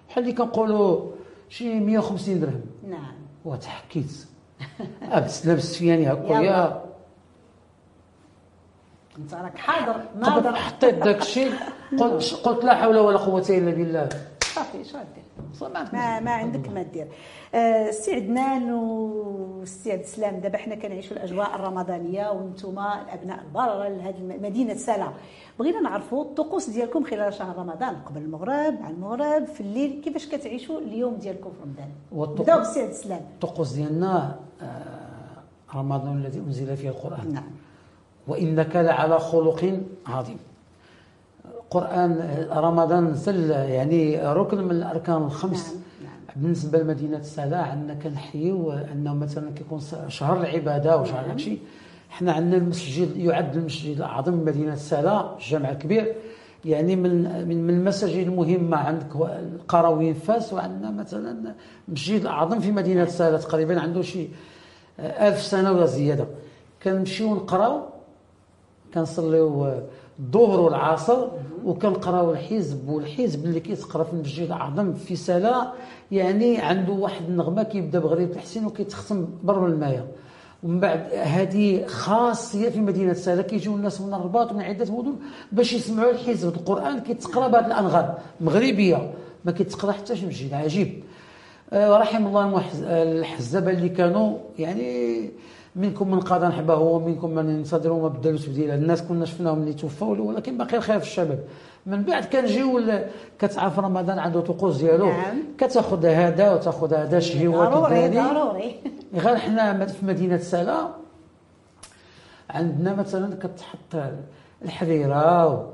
بحال 0.09 0.24
اللي 0.24 0.35
كنقولوا 0.35 1.11
شي 1.48 1.81
150 1.81 2.40
درهم. 2.40 2.61
نعم. 2.88 3.12
وتحكيت 3.44 4.26
عبد 5.02 5.24
السلام 5.24 5.57
السفياني 5.57 6.12
هكا. 6.12 6.33
يلا. 6.33 6.40
يا. 6.40 6.83
انت 9.18 9.35
راك 9.35 9.59
حاضر 9.59 10.00
ناظر 10.18 10.55
حطيت 10.55 10.94
داك 10.94 11.22
الشيء 11.22 11.52
قلت 11.98 12.35
قلت 12.44 12.64
لا 12.64 12.74
حول 12.74 12.98
ولا 12.98 13.18
قوة 13.18 13.46
إلا 13.50 13.70
بالله. 13.70 14.09
صافي 14.56 14.84
شو 14.84 14.98
غدير؟ 14.98 15.24
ما 15.92 16.20
ما 16.20 16.30
عندك 16.30 16.68
ما 16.68 16.82
دير 16.82 17.08
آه، 17.54 17.88
السي 17.88 18.14
عدنان 18.14 18.72
والسي 18.72 19.92
عبد 19.92 20.02
السلام 20.02 20.40
دابا 20.40 20.58
حنا 20.58 20.74
كنعيشوا 20.74 21.16
الأجواء 21.16 21.54
الرمضانية 21.54 22.30
وأنتم 22.30 22.78
الأبناء 22.78 23.40
البر 23.42 23.88
لهذه 23.88 24.20
مدينة 24.20 24.74
سلا 24.74 25.08
بغينا 25.58 25.80
نعرفوا 25.80 26.24
الطقوس 26.24 26.70
ديالكم 26.70 27.04
خلال 27.04 27.34
شهر 27.34 27.56
رمضان 27.58 27.96
قبل 27.96 28.22
المغرب 28.22 28.80
مع 28.80 28.90
المغرب 28.90 29.44
في 29.44 29.60
الليل 29.60 30.00
كيفاش 30.04 30.26
كتعيشوا 30.28 30.78
اليوم 30.78 31.14
ديالكم 31.14 31.50
في 31.50 31.56
رمضان؟ 31.62 31.90
نبداو 32.12 32.58
بالسي 32.58 32.80
عبد 32.80 32.90
السلام 32.90 33.20
الطقوس 33.34 33.72
ديالنا 33.72 34.38
آه، 34.62 35.76
رمضان 35.78 36.16
الذي 36.16 36.38
أنزل 36.38 36.76
فيه 36.76 36.88
القرآن. 36.88 37.32
نعم. 37.32 37.50
وإنك 38.28 38.76
لعلى 38.76 39.18
خلق 39.18 39.80
عظيم. 40.06 40.38
قرآن 41.70 42.46
رمضان 42.52 43.04
نزل 43.04 43.50
يعني 43.50 44.18
ركن 44.32 44.64
من 44.64 44.70
الأركان 44.70 45.22
الخمس. 45.22 45.74
نعم، 45.74 46.11
نعم. 46.11 46.42
بالنسبة 46.42 46.78
لمدينة 46.78 47.22
سلا 47.22 47.62
عندنا 47.62 47.94
كنحيو 47.94 48.72
أنه 48.72 49.14
مثلا 49.14 49.50
كيكون 49.54 49.80
شهر 50.09 50.40
العبادة 50.40 50.96
وشهر 50.96 51.20
نعم. 51.20 51.30
هادشي. 51.30 51.59
حنا 52.11 52.32
عندنا 52.32 52.56
المسجد 52.56 53.16
يعد 53.16 53.56
المسجد 53.56 53.96
الأعظم 53.96 54.32
من 54.32 54.44
مدينة 54.44 54.74
سلا 54.74 55.35
الجامع 55.37 55.70
الكبير 55.70 56.14
يعني 56.64 56.96
من 56.96 57.44
من 57.48 57.66
من 57.66 57.74
المساجد 57.74 58.26
المهمة 58.26 58.76
عندك 58.76 59.16
القرويين 59.16 60.14
فاس 60.14 60.52
وعندنا 60.52 60.90
مثلا 60.90 61.54
المسجد 61.88 62.20
الأعظم 62.20 62.61
في 62.61 62.72
مدينة 62.72 63.04
سلا 63.04 63.37
تقريبا 63.37 63.80
عنده 63.80 64.02
شي 64.02 64.28
ألف 65.00 65.42
سنة 65.42 65.72
ولا 65.72 65.87
زيادة. 65.87 66.26
كنمشيو 66.82 67.35
نقراو 67.35 67.80
كنصليو 68.94 69.74
الظهر 70.20 70.61
والعصر 70.61 71.26
وكنقراو 71.64 72.33
الحزب 72.33 72.88
والحزب 72.88 73.44
اللي 73.44 73.61
كيتقرأ 73.61 74.05
في 74.05 74.12
المسجد 74.12 74.46
الأعظم 74.46 74.92
في 74.92 75.16
سلا 75.16 75.72
يعني 76.12 76.59
عنده 76.59 76.92
واحد 76.92 77.22
النغمة 77.29 77.62
كيبدا 77.62 77.98
بغريب 77.98 78.31
الحسين 78.31 78.66
وكيتختم 78.66 79.26
بر 79.42 79.66
المايه 79.66 80.07
ومن 80.62 80.81
بعد 80.81 81.12
هذه 81.14 81.87
خاصية 81.87 82.68
في 82.68 82.81
مدينة 82.81 83.12
سلا 83.12 83.42
كيجيو 83.42 83.76
الناس 83.76 84.00
من 84.00 84.14
الرباط 84.14 84.52
ومن 84.52 84.62
عدة 84.62 84.92
مدن 84.92 85.14
باش 85.52 85.72
يسمعوا 85.72 86.11
الحزب. 86.11 86.48
القرآن 86.48 87.00
كيتقرأ 87.00 87.48
بهذه 87.48 87.66
الأنغام 87.66 88.14
مغربية 88.40 89.12
ما 89.44 89.52
كيتقرأ 89.52 89.92
حتى 89.92 90.16
شي 90.16 90.26
مسجد 90.26 90.55
عجيب. 90.55 91.05
آه، 91.72 91.98
رحم 91.98 92.26
الله 92.26 92.62
الحزابة 92.83 93.70
اللي 93.70 93.88
كانوا 93.88 94.38
يعني 94.59 95.31
منكم 95.76 96.10
من 96.10 96.20
قضى 96.20 96.46
نحبه 96.46 96.76
ومنكم 96.76 97.30
من 97.30 97.50
ينتظر 97.50 97.92
وما 97.92 98.08
بدلوا 98.08 98.38
تبديلا 98.38 98.74
الناس 98.74 99.02
كنا 99.02 99.24
شفناهم 99.24 99.60
اللي 99.60 99.74
توفوا 99.74 100.16
ولكن 100.16 100.58
باقي 100.58 100.76
الخير 100.76 101.00
في 101.00 101.06
الشباب. 101.06 101.38
من 101.86 102.02
بعد 102.02 102.24
كنجيو 102.24 102.80
كتعرف 103.38 103.78
رمضان 103.78 104.18
عنده 104.18 104.40
طقوس 104.40 104.76
ديالو 104.76 105.06
نعم. 105.06 105.38
كتاخذ 105.58 106.06
هذا 106.06 106.52
وتاخذ 106.52 106.94
هذا 106.94 107.18
شهوه 107.18 107.68
ضروري 107.68 108.08
ضروري. 108.08 108.76
غير 109.24 109.36
حنا 109.36 109.86
في 109.86 110.06
مدينة 110.06 110.38
سلا 110.38 110.88
عندنا 112.50 112.94
مثلا 112.94 113.36
كتحط 113.36 114.10
الحريرة 114.64 115.68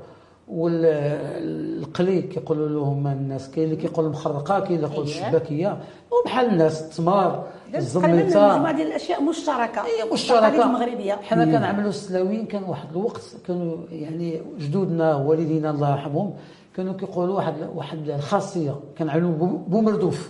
والقلي 0.47 2.21
كيقولوا 2.21 2.69
لهم 2.69 3.07
الناس 3.07 3.51
كاين 3.51 3.65
اللي 3.65 3.75
كيقول 3.75 4.05
المخرقة 4.05 4.59
كاين 4.59 4.75
اللي 4.75 4.87
يقول 4.93 5.07
أييه. 5.07 5.21
الشباكية. 5.25 5.77
وبحال 6.11 6.45
الناس 6.49 6.81
التمر 6.81 7.31
تقريبا 7.31 7.77
الزميطة. 7.77 8.53
مجموعه 8.53 8.71
ديال 8.71 8.87
الأشياء 8.87 9.23
مشتركة. 9.23 9.81
هي 9.81 10.03
التقاليد 10.03 10.13
مشتركة. 10.13 10.63
المغربية. 10.65 11.13
حنا 11.13 11.45
كنعملوا 11.45 11.89
السلاوين 11.89 12.45
كان 12.45 12.63
واحد 12.63 12.87
الوقت 12.91 13.21
كانوا 13.47 13.77
يعني 13.91 14.41
جدودنا 14.59 15.15
والدينا 15.15 15.69
الله 15.69 15.91
يرحمهم 15.91 16.33
كانوا 16.75 16.93
كيقولوا 16.93 17.35
واحد 17.35 17.53
واحد 17.75 18.09
الخاصية 18.09 18.75
كنعملوا 18.97 19.31
بو- 19.31 19.57
بومردوف. 19.57 20.29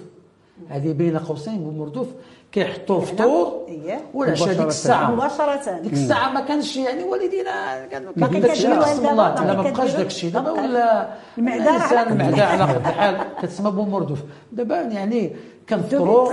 هذه 0.69 0.91
بين 0.93 1.17
قوسين 1.17 1.63
بومردوف. 1.63 2.07
كيحطوا 2.53 3.01
الفطور 3.01 3.65
اييه 3.67 4.01
والعشاء 4.13 4.47
ديك. 4.47 4.67
الساعة 4.67 5.11
مباشرة. 5.11 5.79
ديك 5.79 5.93
الساعة 5.93 6.31
ما 6.31 6.41
كانش 6.41 6.77
يعني 6.77 7.03
والدينا 7.03 7.81
ما 7.81 7.85
كان 7.85 8.11
كان 8.19 8.41
داك 8.41 8.51
الشيء 8.51 8.69
كديروا 8.69 8.85
بسم 8.85 9.03
دابا، 9.03 9.11
الله 9.11 9.41
ما 9.41 9.45
لا 9.45 9.53
ما 9.53 9.71
بقاش. 9.71 9.95
داك 9.95 10.05
الشيء 10.05 10.31
دابا. 10.31 10.51
ولا 10.51 11.09
الانسان 11.37 12.05
قد 12.05 12.11
المعدة 12.11 12.43
على 12.45 12.63
الحال. 12.63 12.75
قد 12.75 12.87
الحال 12.87 13.17
كتسمى 13.41 13.71
بومردوف 13.71 14.19
دابا 14.51 14.81
يعني 14.81 15.35
كنفطروا 15.69 16.31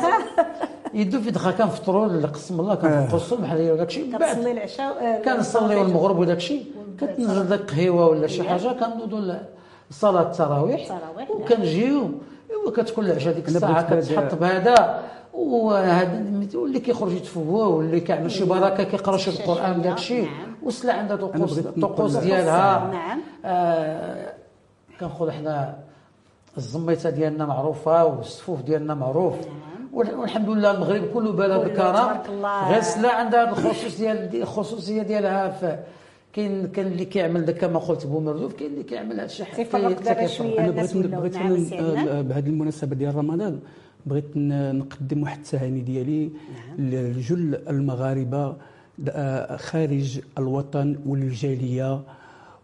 يدو 0.94 1.20
في 1.20 1.30
دخل 1.30 1.50
كنفطروا 1.50 2.26
قسم 2.26 2.60
الله 2.60 2.74
كنفطروا 2.74 3.20
الصبح 3.20 3.40
بحال 3.40 3.76
داك 3.76 3.88
الشيء. 3.88 4.04
من 4.04 4.18
بعد 4.18 4.36
كتصلي 4.36 4.52
العشاء 4.52 5.04
آه، 5.04 5.22
كنصليو 5.22 5.82
المغرب 5.82 6.18
وداك 6.18 6.36
الشيء. 6.36 6.64
كتنزل 7.00 7.46
داك 7.46 7.70
قهيوة 7.70 8.08
ولا 8.08 8.26
شي 8.26 8.42
حاجة 8.42 8.72
كنوضوا 8.72 9.34
لصلاه 9.90 10.22
التراويح. 10.22 10.80
التراويح، 10.80 11.30
نعم. 11.30 11.40
وكنجيو 11.40 12.10
أيوا 12.50 12.70
كتكون 12.76 13.06
العشاء 13.06 13.32
ديك 13.34 13.48
الساعة 13.48 14.00
كتحط 14.00 14.34
بهذا. 14.34 15.02
وهذا 15.34 16.24
واللي 16.54 16.80
كيخرج 16.80 17.12
يتفوه 17.12 17.68
واللي 17.68 18.00
كيعمل 18.00 18.30
شي 18.30 18.44
بركة 18.44 18.84
كيقرا 18.84 19.16
شي 19.16 19.30
القرآن 19.30 19.82
داك 19.82 19.94
الشيء 19.98 20.28
والسلع 20.62 20.92
عندها 20.92 21.16
طقوس 21.16 21.52
بغيت 21.58 21.78
طقوس 21.78 22.12
نقول- 22.12 22.24
ديالها. 22.26 22.90
نعم. 22.92 23.20
آه 23.44 24.32
كنقول 25.00 25.32
حنا 25.32 25.76
الزميته 26.56 27.10
ديالنا 27.10 27.46
معروفة 27.46 28.04
والصفوف 28.04 28.62
ديالنا 28.62 28.94
معروف. 28.94 29.34
وال- 29.92 30.14
والحمد 30.14 30.48
لله 30.50 30.70
المغرب 30.70 31.04
كله 31.14 31.32
بلا 31.32 31.58
تبارك 31.68 32.28
الله. 32.28 32.68
غير 32.70 32.78
السلع 32.78 33.12
عندها 33.14 33.50
الخصوص 33.50 33.96
ديال 33.98 34.28
دي- 34.30 34.42
الخصوصيه 34.42 35.02
ديالها. 35.02 35.48
ف 35.50 35.78
كاين 36.32 36.66
كان 36.68 36.86
اللي 36.86 37.04
كيعمل 37.04 37.44
داك 37.44 37.56
كما 37.58 37.78
قلت 37.78 38.06
بومردوف 38.06 38.52
كاين 38.54 38.70
اللي 38.72 38.82
كيعمل 38.84 39.20
حتى 39.20 39.44
تيفرق 39.56 39.90
حتى 40.00 40.14
كيفرق. 40.14 40.60
أنا 40.60 40.70
بغيت 40.70 40.96
بغيت 40.96 41.36
نعم 41.36 41.56
سيدنا. 41.64 42.20
بهذه 42.22 42.48
المناسبة 42.48 42.96
ديال 42.96 43.14
رمضان. 43.16 43.58
بغيت 44.06 44.36
نقدم 44.36 45.22
واحد 45.22 45.38
التهاني 45.38 45.80
ديالي 45.80 46.30
لجل 46.78 47.54
المغاربة 47.68 48.56
آه، 49.08 49.56
خارج 49.56 50.20
الوطن 50.38 50.96
والجالية 51.06 52.00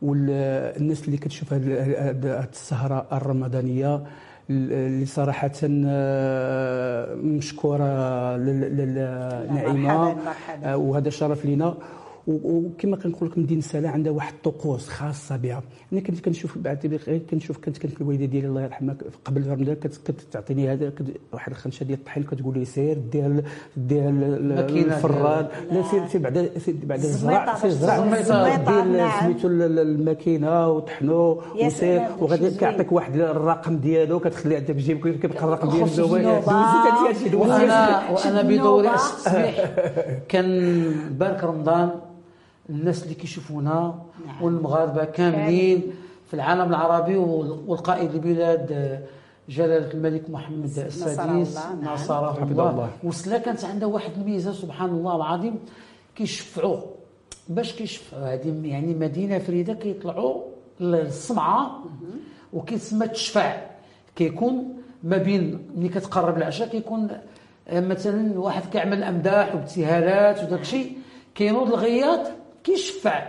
والناس 0.03 1.05
اللي 1.07 1.17
كتشوف 1.17 1.53
هاد 1.53 2.27
السهرة 2.53 3.07
الرمضانية 3.13 4.03
اللي 4.51 5.07
صراحة 5.07 5.51
آه، 5.65 7.15
مشكورة 7.15 8.37
لل- 8.37 8.77
لل- 8.77 9.55
نعيمه 9.55 9.99
مرحباً، 10.13 10.23
مرحباً. 10.25 10.73
آه، 10.73 10.77
وهذا 10.77 11.11
شرف 11.11 11.45
لينا. 11.45 11.67
و- 11.67 11.75
وكما 12.27 12.97
كنقول 12.97 13.29
لك 13.31 13.39
مدينه 13.39 13.61
سلا 13.61 13.89
عندها 13.91 14.13
واحد 14.13 14.33
الطقوس 14.35 14.89
خاصة 14.89 15.37
بها. 15.37 15.63
أنا 15.93 16.01
كنت 16.01 16.21
كنشوف 16.21 16.59
بعد 16.59 17.01
غير 17.07 17.19
كنشوف 17.31 17.57
كانت 17.57 17.79
كانت 17.79 18.01
الوالدة 18.01 18.25
ديالي 18.25 18.47
الله 18.47 18.63
يرحمها 18.63 18.97
قبل 19.25 19.47
رمضان 19.47 19.75
كانت 19.75 19.97
كانت 20.07 20.21
تعطيني 20.21 20.73
هذا 20.73 20.91
كنت- 20.91 21.17
واحد 21.33 21.53
الخنشة 21.53 21.85
ديال 21.85 21.99
الطحين 21.99 22.23
كتقول 22.23 22.59
لي 22.59 22.65
سير 22.65 22.99
ديها 23.13 23.43
ديها 23.77 24.09
الماكينة 24.11 24.97
الفراد 24.97 25.49
لا 25.73 25.83
سير 25.91 26.07
سير 26.07 26.21
بعد 26.21 26.51
سير 26.59 26.75
بعد 26.85 26.99
الزرع 27.05 27.55
سير 27.57 27.71
زرع. 27.71 27.97
ديال 28.57 28.93
نعم. 28.97 29.21
سميتو 29.21 29.49
ال- 29.49 29.63
ال- 29.63 29.79
الماكينة 29.79 30.69
وطحنو 30.69 31.43
وسير 31.67 32.03
وغادي 32.21 32.51
كيعطيك 32.51 32.93
واحد 32.93 33.17
الرقم 33.17 33.77
ديالو 33.77 34.21
كتخليه 34.21 34.57
عندك 34.57 34.73
في 34.73 34.79
جيبك 34.81 35.19
كيبقى 35.21 35.45
الرقم 35.45 35.69
ديالو. 35.71 35.85
وأنا 37.43 38.11
وأنا. 38.11 38.43
بدوري 38.43 38.89
التصبيح 38.89 39.75
كان 40.31 40.83
بارك 41.11 41.45
رمضان. 41.45 41.91
الناس 42.71 43.03
اللي 43.03 43.15
كيشوفونا 43.15 43.95
والمغاربة 44.43 45.05
كاملين 45.05 45.83
في 46.29 46.35
العالم 46.35 46.69
العربي 46.69 47.17
وال- 47.17 47.61
والقائد 47.67 48.15
البلاد 48.15 48.73
آه، 48.73 49.01
جلالة 49.49 49.91
الملك 49.93 50.31
محمد 50.31 50.65
السادس. 50.65 51.03
الله، 51.57 51.75
نعم. 51.75 51.97
الله. 52.53 52.71
الله. 52.71 52.91
وسلا 53.05 53.39
كانت 53.39 53.65
عندها 53.65 53.89
واحد 53.89 54.11
الميزة 54.19 54.53
سبحان 54.53 54.91
الله 54.91 55.17
العظيم 55.17 55.55
كيشفعوا. 56.17 56.81
باش 57.49 57.73
كيشفعوا. 57.73 58.35
هذه 58.35 58.61
يعني 58.65 58.95
مدينة 58.95 59.39
فريدة 59.39 59.75
كيطلعوا 59.75 60.43
للصمعه 60.81 61.85
وكيتسمى 62.53 63.09
تشفع. 63.09 63.57
كيكون 64.17 64.75
ما 65.05 65.17
بين 65.17 65.69
ملي 65.77 65.89
كتقرب 65.89 66.37
العشاء 66.37 66.69
كيكون 66.69 67.09
آه، 67.69 67.81
مثلا 67.81 68.39
واحد 68.41 68.63
كيعمل 68.73 69.03
أمداح 69.03 69.55
وابتهالات 69.55 70.43
وداك 70.45 70.61
الشيء 70.61 70.93
كينوض 71.35 71.69
الغياط 71.69 72.21
كيشفع 72.67 73.23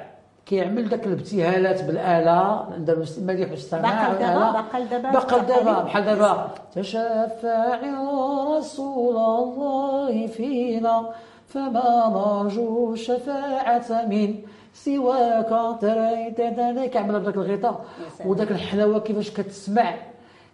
كيعمل 0.46 0.90
داك 0.90 1.08
الابتهالات 1.08 1.84
بالآلة 1.84 2.68
الأندلس 2.68 3.18
المديح 3.18 3.52
والسماع 3.52 4.08
باقي 4.14 4.20
دابا-. 4.20 5.12
باقي 5.14 5.42
دابا. 5.46 5.84
بحال 5.84 6.06
دابا 6.06 6.50
تشفع 6.76 7.76
يا 7.86 8.58
رسول 8.58 9.16
الله 9.16 10.28
فينا 10.28 11.10
فما 11.48 12.10
نرجو 12.44 12.96
شفاعة 12.96 14.06
من 14.10 14.36
سواك 14.74 15.50
ترى 15.82 16.32
ترى 16.38 16.88
كيعمل 16.88 17.20
بداك 17.20 17.36
الغطاء 17.36 17.86
وداك 18.26 18.52
الحلاوة 18.52 19.00
كيفاش 19.00 19.30
كتسمع 19.32 19.94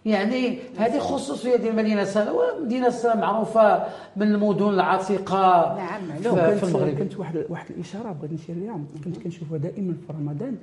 يعني 0.04 0.58
هذه 0.78 0.98
خصوصية 0.98 1.56
ديال 1.56 1.76
مدينة 1.76 2.04
سلا 2.04 2.32
مدينة 2.62 2.90
سلا 2.90 3.16
معروفة 3.16 3.84
من 4.16 4.34
المدن 4.34 4.68
العتيقة. 4.68 5.76
نعم، 5.78 6.00
في, 6.34 6.56
في 6.56 6.66
المغرب. 6.66 6.98
كانت 6.98 7.16
واحد 7.16 7.44
واحد 7.48 7.66
الإشارة 7.70 8.12
بغيت 8.12 8.32
نشير 8.32 8.56
ليها 8.56 8.80
كنت 9.04 9.22
كنشوفها 9.22 9.58
دائما 9.58 9.94
في 10.06 10.12
رمضان. 10.12 10.56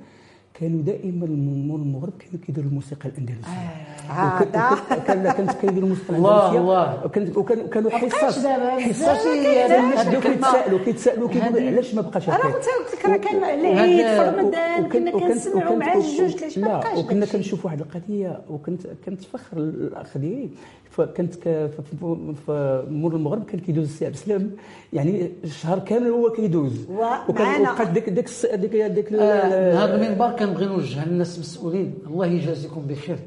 كانوا 0.60 0.82
دائما 0.82 1.26
من 1.26 1.70
المغرب 1.82 2.12
كانوا 2.18 2.44
كيديروا 2.46 2.68
الموسيقى 2.70 3.08
الأندلسية. 3.08 3.72
وكان- 4.10 5.00
كان 5.06 5.32
كانت 5.32 5.50
كيديروا 5.52 5.82
الموسيقى 5.88 6.16
الله، 6.16 6.30
الأندلسية 6.30 6.60
الله. 6.60 7.04
وكان 7.04 7.32
وكان 7.36 7.66
كانوا 7.68 7.90
بقاش 7.90 8.02
حصص 8.02 8.24
حصص 8.24 8.44
الناس. 8.46 10.06
بداو 10.06 10.20
كيتسائلوا 10.20 10.78
كيتسائلوا 10.84 11.28
كيقولوا 11.28 11.60
علاش 11.70 11.94
ما 11.94 12.02
بقاش 12.02 12.28
أنا 12.28 12.36
هكا 12.36 12.42
كنت 12.48 12.54
قلت 12.54 12.94
لك 12.94 13.06
راه 13.06 13.16
كان 13.16 13.36
العيد 13.60 14.06
في 14.06 14.18
رمضان 14.40 14.88
كنا 14.88 15.10
كنسمعوا 15.10 15.76
مع 15.76 15.94
الجوج 15.94 16.42
علاش 16.42 16.58
ما 16.58 16.66
لا 16.66 16.78
بقاش 16.78 16.98
وكنا 16.98 17.20
داكشي؟ 17.20 17.36
كنشوف 17.36 17.64
واحد 17.64 17.80
القضية 17.80 18.40
وكنت 18.50 18.80
كنت 19.06 19.20
فخر 19.24 19.56
الاخ 19.58 20.18
ديالي 20.18 20.48
فكنت 20.90 21.34
في- 21.34 22.84
مور 22.90 23.14
المغرب 23.16 23.44
كان 23.44 23.60
كيدوز 23.60 23.84
السي 23.84 24.04
عبد 24.06 24.14
السلام 24.14 24.50
يعني 24.92 25.32
الشهر 25.44 25.78
كامل 25.78 26.06
هو 26.10 26.30
كيدوز. 26.30 26.86
وكان 27.28 27.92
ديك 27.92 28.08
ديك 28.10 28.28
ديك 28.54 28.74
ديك 28.76 29.12
آه، 29.12 29.84
هذا 29.84 29.94
المنبر 29.94 30.30
كنبغي 30.46 30.66
نوجه 30.66 31.04
للناس 31.08 31.34
المسؤولين 31.36 31.94
الله 32.06 32.26
يجازيكم 32.26 32.80
بخير. 32.86 33.18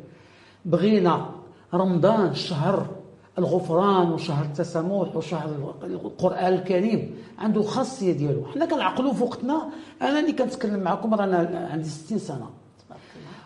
بغينا 0.65 1.30
رمضان 1.73 2.34
شهر 2.34 2.86
الغفران 3.39 4.12
وشهر 4.12 4.45
التسامح 4.45 5.15
وشهر 5.15 5.49
القرآن 5.84 6.54
الكريم. 6.54 7.15
عنده 7.39 7.62
خاصية 7.63 8.13
ديالو. 8.13 8.45
حنا 8.54 8.65
كنعقلوا 8.65 9.13
في 9.13 9.23
وقتنا. 9.23 9.69
أنا 10.01 10.19
اللي 10.19 10.32
كنتكلم 10.32 10.80
معكم 10.80 11.13
رانا 11.13 11.69
عندي 11.71 11.89
60 11.89 12.17
سنة. 12.19 12.49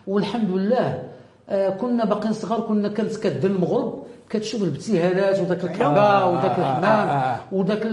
والحمد 0.06 0.50
لله 0.50 1.02
آه، 1.48 1.68
كنا 1.70 2.04
باقيين 2.04 2.32
صغار 2.32 2.60
كنا 2.60 2.88
كانت 2.88 3.16
كدير 3.16 3.50
المغرب. 3.50 4.02
كتشوف 4.30 4.62
الابتهالات 4.62 5.40
وداك 5.40 5.64
الكعبة 5.64 6.26
وداك 6.26 6.58
الحمام 6.58 7.36
وداك 7.52 7.84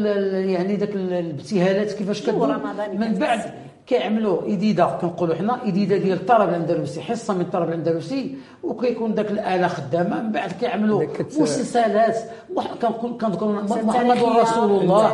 يعني 0.50 0.76
داك 0.76 0.96
ال- 0.96 1.13
الابتهالات 1.13 1.92
كيفاش 1.94 2.22
كدير 2.22 2.34
من 2.98 3.13
بعد 3.20 3.42
كيعملوا 3.88 4.41
إديدة 4.47 4.86
كنقولوا 5.02 5.36
حنا 5.36 5.63
إديدة 5.67 5.97
ديال 5.97 6.17
الطرب 6.17 6.50
الأندلسي 6.50 7.02
حصة 7.02 7.34
من 7.34 7.41
الطرب 7.41 7.69
الأندلسي 7.69 8.36
وكيكون 8.63 9.13
داك 9.15 9.32
الآلة 9.32 9.67
خدامة 9.67 10.21
من 10.21 10.32
بعد 10.32 10.52
كيعملوا 10.52 11.04
مسلسلات 11.39 12.17
كنذكر 13.19 13.47
محمد 13.84 14.17
رسول 14.39 14.71
الله 14.82 15.13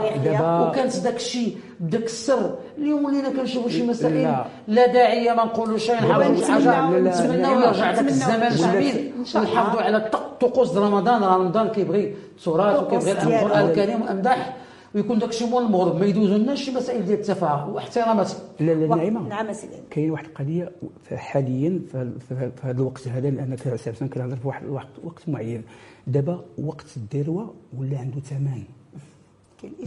وكانت 0.70 0.98
داك 0.98 1.16
الشيء 1.16 1.58
بداك 1.80 2.04
السر 2.04 2.56
اليوم 2.78 3.06
ولينا 3.06 3.30
كنشوفوا 3.30 3.70
شي 3.70 3.84
مسائل 3.88 4.24
لا. 4.24 4.46
لا 4.68 4.86
داعية 4.88 5.32
ما 5.34 5.44
نقولوا 5.46 5.78
شيء 5.78 5.96
نحاولوا 5.96 6.28
ونتمناو- 6.30 7.08
نتمناو 7.08 7.60
يرجع 7.62 7.92
داك 7.92 8.08
الزمان. 8.08 8.52
الجميل. 8.52 9.12
ونحافظوا 9.36 9.82
على 9.82 10.10
طقوس 10.42 10.78
رمضان 10.78 11.24
رمضان 11.24 11.68
كيبغي 11.68 12.16
تراث 12.46 12.78
طقوس 12.80 13.04
وكيبغي. 13.04 13.36
القرآن 13.42 13.66
الكريم 13.70 14.02
وأمدح 14.02 14.54
ويكون 14.96 15.20
داك 15.20 15.30
الشيء 15.30 15.48
مول 15.48 15.64
المغرب 15.66 16.00
ما 16.00 16.06
يدوزولناش 16.06 16.64
شي 16.64 16.72
مسائل 16.72 17.06
ديال 17.06 17.20
التفاهه 17.20 17.70
واحترامات. 17.70 18.32
لا 18.60 18.72
لا 18.74 18.88
نعيمه 18.96 19.28
نعم 19.28 19.48
كاين 19.90 20.12
واحد 20.12 20.26
القضية 20.26 20.72
حاليا 21.14 21.82
في 21.92 22.12
في- 22.30 22.52
في 22.52 22.68
هذا 22.68 22.82
الوقت 22.82 23.08
هذا 23.08 23.30
لأن 23.30 23.56
كنهضر 23.56 24.08
كنهضر 24.08 24.36
في 24.36 24.48
واحد 24.48 24.64
الوقت 24.64 24.88
وقت 25.04 25.30
معين. 25.30 25.64
دابا 26.08 26.42
وقت 26.58 26.86
الذروه 26.98 27.54
ولا 27.78 28.00
عنده 28.00 28.20
ثمن؟ 28.20 28.64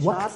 وقت 0.03 0.31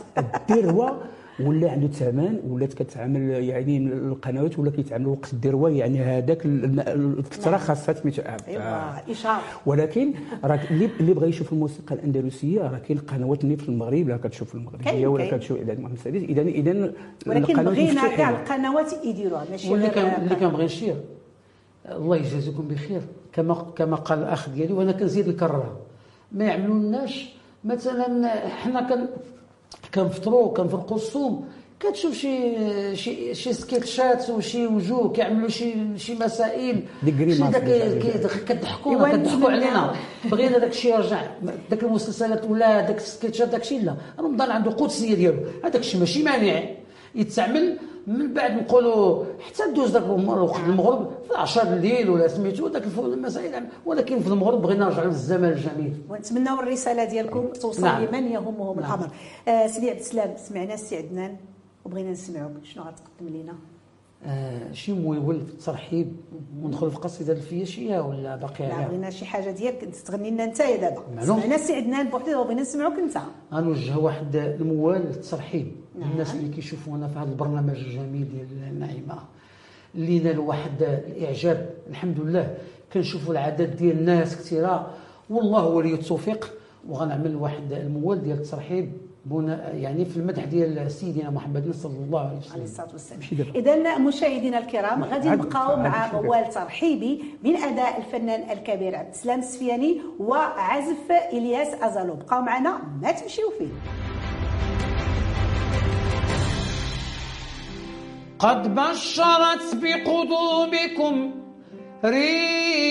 الذروه 0.50 1.02
ولا 1.48 1.72
عنده 1.72 1.88
ثمن 1.88 2.40
ولات 2.48 2.74
كتعامل 2.74 3.22
يعني 3.30 3.78
القنوات 3.78 4.60
ولا 4.60 4.72
كيتعاملوا 4.72 5.12
وقت 5.16 5.34
الذروه 5.34 5.70
يعني 5.70 6.00
هذاك 6.02 6.46
ال- 6.46 6.80
ال- 6.80 7.18
الفترة 7.20 7.58
خاصها 7.58 7.94
سميتو 7.94 8.22
ايوا 8.48 9.12
اشهار 9.12 9.42
ولكن 9.66 10.14
راه 10.44 10.60
اللي 10.72 10.90
اللي 11.00 11.14
بغى 11.14 11.30
يشوف 11.30 11.54
الموسيقى 11.54 11.96
الأندلسية 11.96 12.62
راه 12.62 12.78
كاين 12.78 12.98
قنوات 13.00 13.44
اللي 13.44 13.58
في 13.58 13.70
المغرب 13.70 14.10
لا 14.10 14.18
كتشوف 14.18 14.56
المغربيه 14.56 14.84
كاين- 14.86 15.08
ولا. 15.08 15.38
كتشوف 15.38 15.58
اذا 15.58 15.74
محمد 15.74 15.92
السادس 15.92 16.18
اذا 16.24 16.42
اذا 16.42 16.72
ولكن 17.28 17.52
القنوات 17.52 17.76
بغينا. 17.78 18.16
كاع 18.18 18.30
القنوات 18.30 18.94
يديروها 19.06 19.46
ماشي 19.52 19.72
واللي 19.72 19.88
غير- 19.88 19.96
كان 19.96 20.22
اللي 20.24 20.36
كنبغي 20.36 20.66
نشير 20.66 20.96
الله 21.92 22.18
يجازيكم 22.18 22.68
بخير. 22.68 23.02
كما 23.34 23.54
كما 23.76 23.96
قال 23.96 24.20
الأخ 24.20 24.50
ديالي 24.50 24.74
وأنا 24.74 24.92
كنزيد 24.92 25.28
نكررها 25.30 25.76
ما 26.32 26.46
يعملوا 26.46 26.80
لناش 26.80 27.34
مثلا 27.64 28.28
حنا 28.50 28.90
كن 28.90 29.06
كنفطروا 29.96 30.54
كنفرقوا 30.54 30.98
الصوم. 30.98 31.48
كتشوف 31.80 32.14
شي 32.14 32.56
شي 32.96 33.36
شي 33.36 33.54
سكيتشات 33.54 34.30
وشي 34.30 34.68
وجوه 34.68 35.12
كيعملوا 35.12 35.50
شي 35.50 35.74
شي 35.98 36.16
مسائل. 36.16 36.84
شي 37.06 37.44
داك 37.44 38.44
كضحكوا 38.48 39.08
نتمنى. 39.08 39.46
علينا. 39.46 39.96
بغينا 40.26 40.58
داك 40.58 40.72
الشيء 40.72 40.94
يرجع. 40.96 41.22
داك 41.70 41.84
المسلسلات 41.84 42.46
ولا 42.46 42.82
داك 42.82 42.98
السكيتشات 42.98 43.48
داك 43.48 43.62
الشيء 43.62 43.84
لا. 43.84 43.96
رمضان 44.20 44.52
عنده 44.52 44.72
قدسية 44.72 45.16
ديالو. 45.16 45.38
هذاك 45.64 45.76
الشيء 45.76 46.00
ماشي 46.00 46.24
مانع. 46.24 46.64
يتعمل 47.16 47.78
من 48.08 48.34
بعد 48.34 48.52
نقولوا 48.52 49.26
حتى 49.40 49.72
دوز 49.72 49.92
داك 49.92 50.04
وقت 50.10 50.60
المغرب 50.60 51.12
في 51.28 51.36
10 51.36 51.74
الليل 51.74 52.10
ولا 52.10 52.28
سميتو 52.28 52.68
داك 52.68 52.84
المسائل 52.98 53.64
ولكن 53.86 54.20
في 54.20 54.28
المغرب 54.28 54.62
بغينا 54.62 54.86
نرجعوا 54.86 55.06
للزمن 55.06 55.50
الجميل. 55.50 55.94
ونتمناو 56.10 56.60
الرسالة 56.60 57.04
ديالكم 57.04 57.48
توصل 57.48 57.82
نعم. 57.82 58.04
لمن 58.04 58.28
يهمهم 58.28 58.80
نعم. 58.80 58.90
الامر 58.90 59.10
آه 59.48 59.68
سيدي 59.68 59.90
عبد 59.90 60.00
السلام 60.00 60.34
سمعنا 60.38 60.74
السي 60.74 60.98
عدنان 60.98 61.36
وبغينا 61.86 62.12
نسمعوك. 62.12 62.52
شنو 62.64 62.84
غتقدم 62.84 63.28
لنا 63.42 63.56
آه 64.26 64.72
شي 64.72 64.94
موال 64.94 65.46
في 65.46 65.52
الترحيب 65.52 66.16
وندخل 66.62 66.92
في 66.92 66.98
قصيدة 66.98 67.34
الفياشية 67.34 68.00
ولا 68.00 68.36
باقي 68.36 68.68
لا 68.68 68.88
بغينا 68.88 69.10
شي 69.10 69.26
حاجة 69.26 69.52
ديالك 69.52 69.96
تغني 70.06 70.32
لنا 70.32 70.44
انت 70.44 70.60
يا 70.60 70.78
دابا. 70.78 71.04
سمعنا 71.26 71.56
السي 71.56 71.74
عدنان 71.74 72.10
بوحدي 72.10 72.36
وبغينا 72.36 72.62
نسمعوك 72.62 72.94
انت 72.94 73.18
غنوجه 73.54 73.98
واحد 73.98 74.36
الموال 74.36 75.02
للترحيب 75.02 75.72
نعم. 76.00 76.12
الناس 76.12 76.36
اللي 76.36 76.50
كيشوفونا 76.50 77.08
في 77.08 77.20
هذا 77.20 77.30
البرنامج 77.30 77.76
الجميل 77.76 78.28
ديال 78.32 78.68
النعيمة. 78.72 79.16
اللي 79.96 80.20
نال 80.20 80.40
واحد 80.40 80.84
الإعجاب 80.84 81.70
الحمد 81.90 82.20
لله. 82.20 82.58
كنشوفوا 82.94 83.34
العدد 83.34 83.76
ديال 83.76 84.00
الناس 84.00 84.36
كثيرة. 84.36 84.90
والله 85.30 85.68
ولي 85.68 85.94
التوفيق. 85.94 86.54
وغنعمل 86.90 87.36
واحد 87.36 87.74
الموال 87.74 88.24
ديال 88.24 88.38
الترحيب. 88.38 88.92
بنا 89.26 89.72
يعني 89.74 90.06
في 90.06 90.18
المدح 90.18 90.46
ديال 90.46 90.92
سيدنا 90.92 91.30
محمد 91.30 91.72
صلى 91.76 91.98
الله 91.98 92.20
عليه 92.20 92.30
عليه 92.30 92.40
وسلم 92.40 92.64
الصلاة 92.64 92.88
والسلام. 92.92 93.22
اذا 93.56 93.98
مشاهدينا 93.98 94.58
الكرام 94.58 95.04
غادي 95.04 95.30
نبقاو 95.30 95.76
مع. 95.78 96.12
موال 96.14 96.50
ترحيبي 96.50 97.24
من 97.44 97.56
أداء 97.56 97.98
الفنان 97.98 98.52
الكبير 98.52 98.96
عبد 98.96 99.10
السلام 99.10 99.40
السفياني 99.40 100.02
وعزف 100.20 101.12
إلياس 101.34 101.68
أزالو 101.82 102.14
بقاو 102.16 102.42
معنا 102.42 102.82
ما 103.02 103.12
تمشيو 103.12 103.50
فيه 103.60 103.68
قد 108.40 108.76
بشرت 108.76 109.76
بقدومكم 109.76 111.32
ريح 112.06 112.91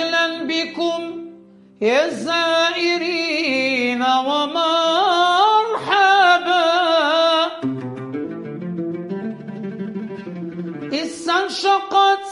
أهلا 0.00 0.26
بكم 0.48 1.02
يا 1.80 2.04
الزائرين 2.04 4.02
ومرحبا. 4.02 4.70
استنشقت 10.92 12.28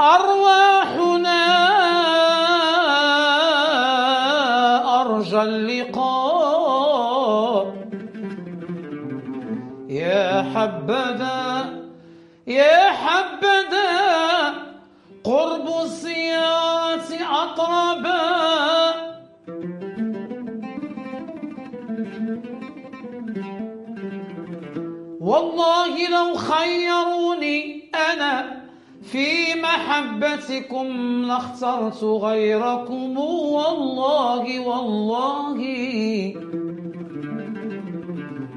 أرواحنا 0.00 0.39
محبتكم 30.50 31.24
لاخترت 31.26 32.04
غيركم 32.04 33.18
والله 33.18 34.60
والله. 34.60 35.60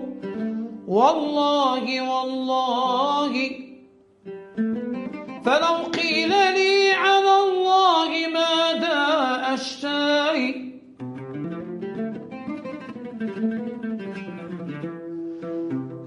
والله 0.88 1.84
والله. 2.10 3.63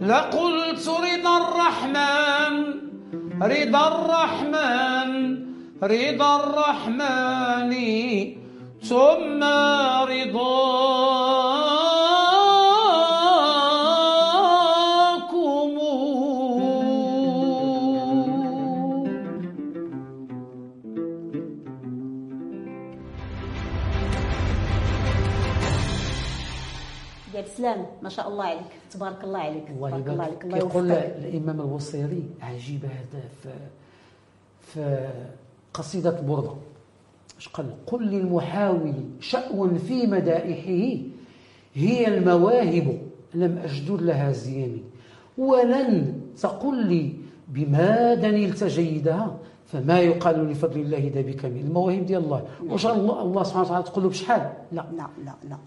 لقلت 0.08 0.88
رضا 0.88 1.36
الرحمن 1.38 2.54
رضا 3.42 3.84
الرحمن 3.88 5.12
رضا 5.84 6.32
الرحمن 6.44 7.72
ثم 8.82 9.42
رضاكم 10.14 10.58
يا 27.36 27.44
سلام 27.58 27.86
ما 28.02 28.10
شاء 28.10 28.28
الله 28.28 28.46
عليك. 28.46 28.77
تبارك 28.92 29.24
الله 29.24 29.40
عليك 29.40 29.70
الله 29.70 29.90
تبارك 29.90 30.08
الله 30.10 30.24
عليك 30.24 30.44
الله 30.46 30.58
يوفقك. 30.58 31.16
الإمام 31.18 31.62
البوصيري 31.62 32.24
عجيب 32.42 32.86
هذا 32.86 33.24
في 33.44 33.50
في 34.62 35.10
قصيدة 35.74 36.20
البرده 36.20 36.52
اش 37.38 37.48
قال؟ 37.48 37.66
قل 37.88 38.06
للمحاول 38.08 38.94
شأو 39.20 39.76
في 39.76 40.08
مدائحه 40.08 41.04
هي 41.76 42.08
المواهب 42.08 43.02
لم 43.34 43.58
أجدد 43.58 44.02
لها 44.02 44.32
زياني. 44.32 44.84
ولن 45.38 46.22
تقل 46.42 46.88
لي 46.88 47.14
بماذا 47.48 48.32
نلت 48.32 48.64
جيدها 48.64 49.38
فما 49.66 50.00
يقال 50.00 50.48
لفضل 50.48 50.80
الله 50.80 51.12
ذا 51.14 51.22
بكامل 51.22 51.60
المواهب 51.60 52.06
ديال 52.06 52.24
الله. 52.24 52.46
واش 52.68 52.86
الله 52.86 53.22
الله 53.22 53.44
سبحانه 53.44 53.66
وتعالى 53.66 53.84
تقول 53.84 54.04
له 54.04 54.10
بشحال؟ 54.10 54.54
لا. 54.72 54.86
لا 54.98 55.08
لا 55.26 55.34
لا 55.44 55.50
لا. 55.50 55.58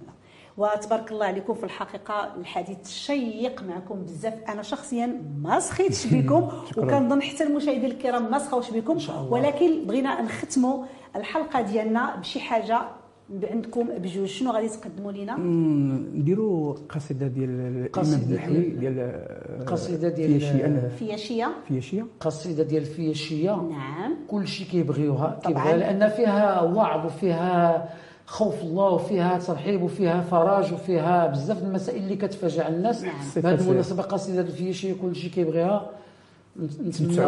وتبارك 0.65 1.13
الله 1.13 1.27
عليكم 1.27 1.55
في 1.55 1.65
الحقيقة 1.65 2.35
الحديث 2.41 2.89
شيق 2.89 3.63
معكم 3.63 4.03
بزاف. 4.03 4.35
أنا 4.49 4.63
شخصيا 4.63 5.23
ما 5.43 5.61
سخيتش 5.61 6.07
بكم 6.15 6.49
وكنظن 6.77 7.23
حتى 7.23 7.45
المشاهدين 7.45 7.85
الكرام 7.91 8.31
ما 8.31 8.39
سخاوش 8.39 8.71
بكم. 8.71 8.99
ولكن 9.31 9.85
بغينا 9.87 10.23
نختموا 10.23 10.85
الحلقة 11.17 11.61
ديالنا 11.61 12.17
بشي 12.17 12.41
حاجة 12.41 12.81
عندكم 13.51 13.89
بجوج. 13.99 14.27
شنو 14.29 14.51
غادي 14.51 14.69
تقدموا 14.69 15.13
لنا 15.13 15.37
نديروا 16.15 16.75
قصيدة 16.89 17.27
ديال 17.27 17.51
الإمام 17.51 17.89
قصيدة 17.93 18.27
النحوي 18.27 18.55
ديال- 18.55 18.79
ديال 18.95 19.67
قصيدة 19.67 20.09
ديال- 20.09 20.61
أنا 20.63 20.89
فياشيه 20.89 21.51
قصيدة 22.21 22.63
ديال 22.63 22.83
الفياشيه 22.83 23.55
نعم. 23.55 24.17
كل 24.29 24.47
شيء 24.49 24.67
كيبغيوها. 24.67 25.41
كيبغيها 25.45 25.77
لأن 25.77 26.09
فيها 26.09 26.61
وعظ 26.63 27.07
وفيها 27.07 27.89
خوف 28.31 28.63
الله 28.63 28.85
وفيها 28.85 29.39
ترحيب 29.39 29.83
وفيها 29.83 30.21
فرج 30.21 30.73
وفيها 30.73 31.27
بزاف 31.27 31.63
المسائل 31.63 32.03
اللي 32.03 32.17
كتفاجئ 32.17 32.69
الناس. 32.69 33.03
نعم. 33.03 33.15
بهذه 33.37 33.61
المناسبة 33.61 34.03
قصيدة 34.03 34.41
الفيشي 34.41 34.95
كل 34.95 35.17
شيء 35.17 35.31
كيبغيها. 35.31 35.91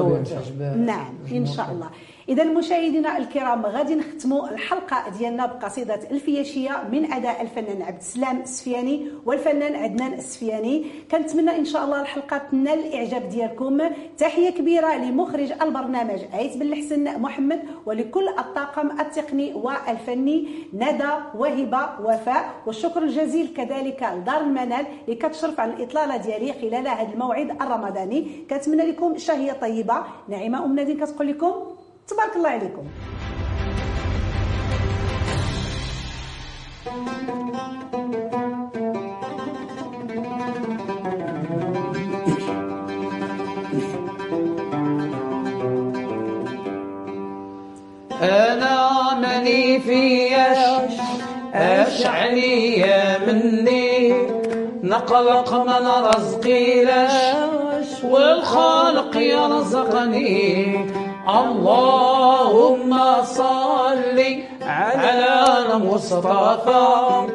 الله. 0.01 0.23
تعجب 0.23 0.63
نعم 0.79 1.15
إن 1.33 1.47
شاء 1.47 1.73
الله. 1.73 1.87
إذا 2.29 2.45
مشاهدينا 2.45 3.19
الكرام 3.19 3.67
غادي 3.67 3.95
نختموا 3.95 4.49
الحلقة 4.49 5.11
ديالنا 5.19 5.47
بقصيدة 5.47 6.01
الفياشيه 6.11 6.83
من 6.93 7.13
أداء 7.13 7.43
الفنان 7.43 7.83
عبد 7.83 7.99
السلام 7.99 8.41
السفياني 8.41 9.07
والفنان 9.27 9.75
عدنان 9.77 10.13
السفياني 10.13 10.87
كنتمنى 11.11 11.57
إن 11.57 11.65
شاء 11.65 11.85
الله 11.85 12.01
الحلقة 12.01 12.39
تنال 12.39 12.79
الإعجاب 12.79 13.29
ديالكم. 13.29 13.79
تحية 14.19 14.51
كبيرة 14.51 14.97
لمخرج 14.97 15.53
البرنامج 15.63 16.21
عيت 16.33 16.57
بن 16.57 16.63
الحسن 16.63 17.21
محمد 17.21 17.61
ولكل 17.87 18.29
الطاقم 18.29 19.01
التقني 19.01 19.55
والفني 19.55 20.49
ندى 20.73 21.13
وهبة 21.35 21.89
وفاء. 22.01 22.51
والشكر 22.67 23.03
الجزيل 23.03 23.55
كذلك 23.57 24.09
لدار 24.17 24.41
المنال 24.41 24.87
اللي 25.05 25.17
كتشرف 25.17 25.61
على 25.61 25.73
الإطلالة 25.73 26.17
ديالي 26.17 26.53
خلال 26.53 26.89
هذا 26.89 27.13
الموعد 27.13 27.51
الرمضاني. 27.63 28.45
كنتمنى 28.51 28.83
لكم 28.83 29.19
شهية 29.19 29.53
طيبة. 29.53 29.97
نعيمة 30.29 30.65
أم 30.65 30.75
نادين 30.75 30.97
كتقول 30.97 31.29
لكم 31.29 31.53
تبارك 32.09 32.37
الله 32.37 32.49
عليكم. 32.49 32.87
أنا 48.23 49.15
ماني 49.15 49.81
فياش 49.81 50.59
أشعلي 51.55 52.85
مني. 53.27 54.13
نقلق 54.83 55.55
من 55.55 55.87
رزقي 55.87 56.85
لاش 56.85 58.05
والخالق 58.05 59.17
يرزقني. 59.17 60.87
اللهم 61.29 62.99
صل 63.25 64.19
على 64.63 65.35
المصطفى 65.59 67.27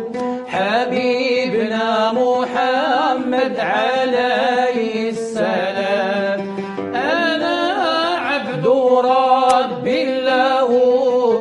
حبيبنا 0.48 2.12
محمد 2.12 3.60
عليه 3.60 5.10
السلام. 5.10 6.40
أنا 6.96 7.58
عبد 8.18 8.68
ربي 9.06 10.22
له 10.22 10.70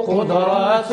قدرة 0.09 0.91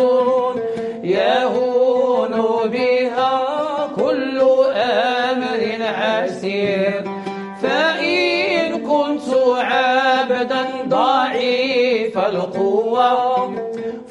القوة. 12.36 13.56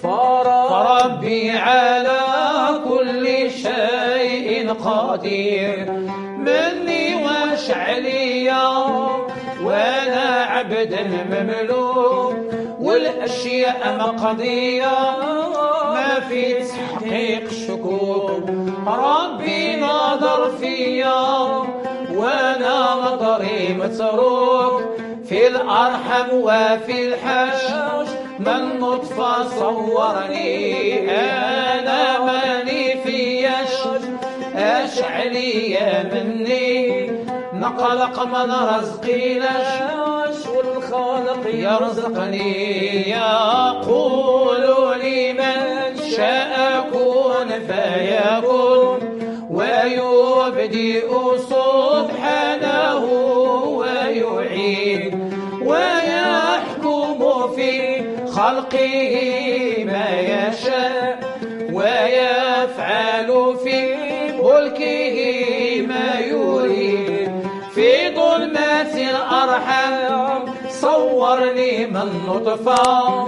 فربي 0.02 1.50
على 1.50 2.20
كل 2.88 3.50
شيء 3.50 4.72
قدير 4.72 5.90
مني 6.38 7.24
واشعليا 7.24 8.68
وأنا 9.64 10.46
عبد 10.48 10.98
مملوك. 11.30 12.36
والأشياء 12.80 13.96
مقضية. 13.98 14.96
ما 15.94 16.20
في 16.28 16.54
تحقيق 16.54 17.50
شكوك. 17.68 18.48
ربي 18.86 19.76
نظر 19.76 20.50
فيا 20.60 21.22
وأنا 22.14 22.94
نظري 22.94 23.74
متروك. 23.74 25.01
في 25.32 25.46
الأرحم 25.46 26.28
وفي 26.32 27.08
الحش 27.08 27.64
من 28.38 28.80
نطفة 28.80 29.48
صورني 29.48 31.10
أنا 31.10 32.18
ماني 32.24 33.02
فياش 33.04 33.74
اشعلي 34.54 35.70
يا 35.70 36.10
مني 36.14 37.10
نقلق 37.54 38.26
من 38.26 38.52
رزقي 38.52 39.38
لاش 39.38 40.46
والخالق 40.56 41.46
يرزقني 41.54 43.10
يقول 43.10 44.60
لي 45.00 45.32
من 45.32 45.96
شاء 46.16 46.84
كن 46.92 47.48
فيكون 47.66 48.98
ويبدئ 49.50 51.31
صورني 71.32 71.86
من 71.86 72.08
نطفة 72.28 73.24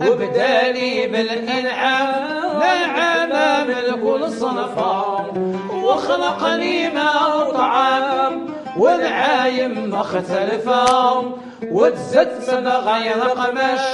وبدالي 0.00 1.06
بالإنعام. 1.06 2.34
نعم 2.60 3.94
كل 4.02 4.32
صنفا 4.32 5.26
وخلقني 5.72 6.88
ما 6.88 7.10
طعام 7.52 8.46
والعايم 8.76 9.90
مختلفة 9.90 11.22
وتزت 11.70 12.54
من 12.54 12.68
غير 12.68 13.20
قمش. 13.20 13.84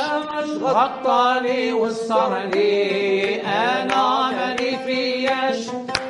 غطاني 0.62 1.72
وسترني 1.72 3.42
أنا 3.46 4.30
ماني 4.30 4.78
فياش 4.86 5.66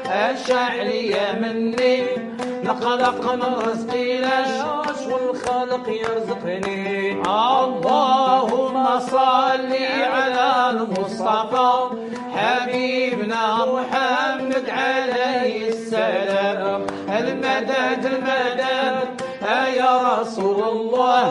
أشعلي 0.07 1.14
مني. 1.40 2.30
نقلق 2.71 3.33
من 3.35 3.53
رزقي 3.68 4.18
لاش 4.18 5.01
والخالق 5.11 5.87
يرزقني. 5.89 7.12
اللهم 7.23 8.85
صل 8.99 9.73
على 10.14 10.71
المصطفى. 10.71 11.73
حبيبنا 12.35 13.45
محمد 13.75 14.66
عليه 14.71 15.68
السلام. 15.68 16.81
المدد 17.18 18.03
المدد. 18.12 19.09
يا 19.81 19.95
رسول 20.21 20.61
الله 20.75 21.25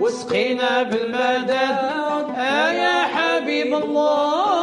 واسقينا 0.00 0.82
بالمدد. 0.82 1.78
يا 2.82 2.98
حبيب 3.14 3.70
الله. 3.84 4.59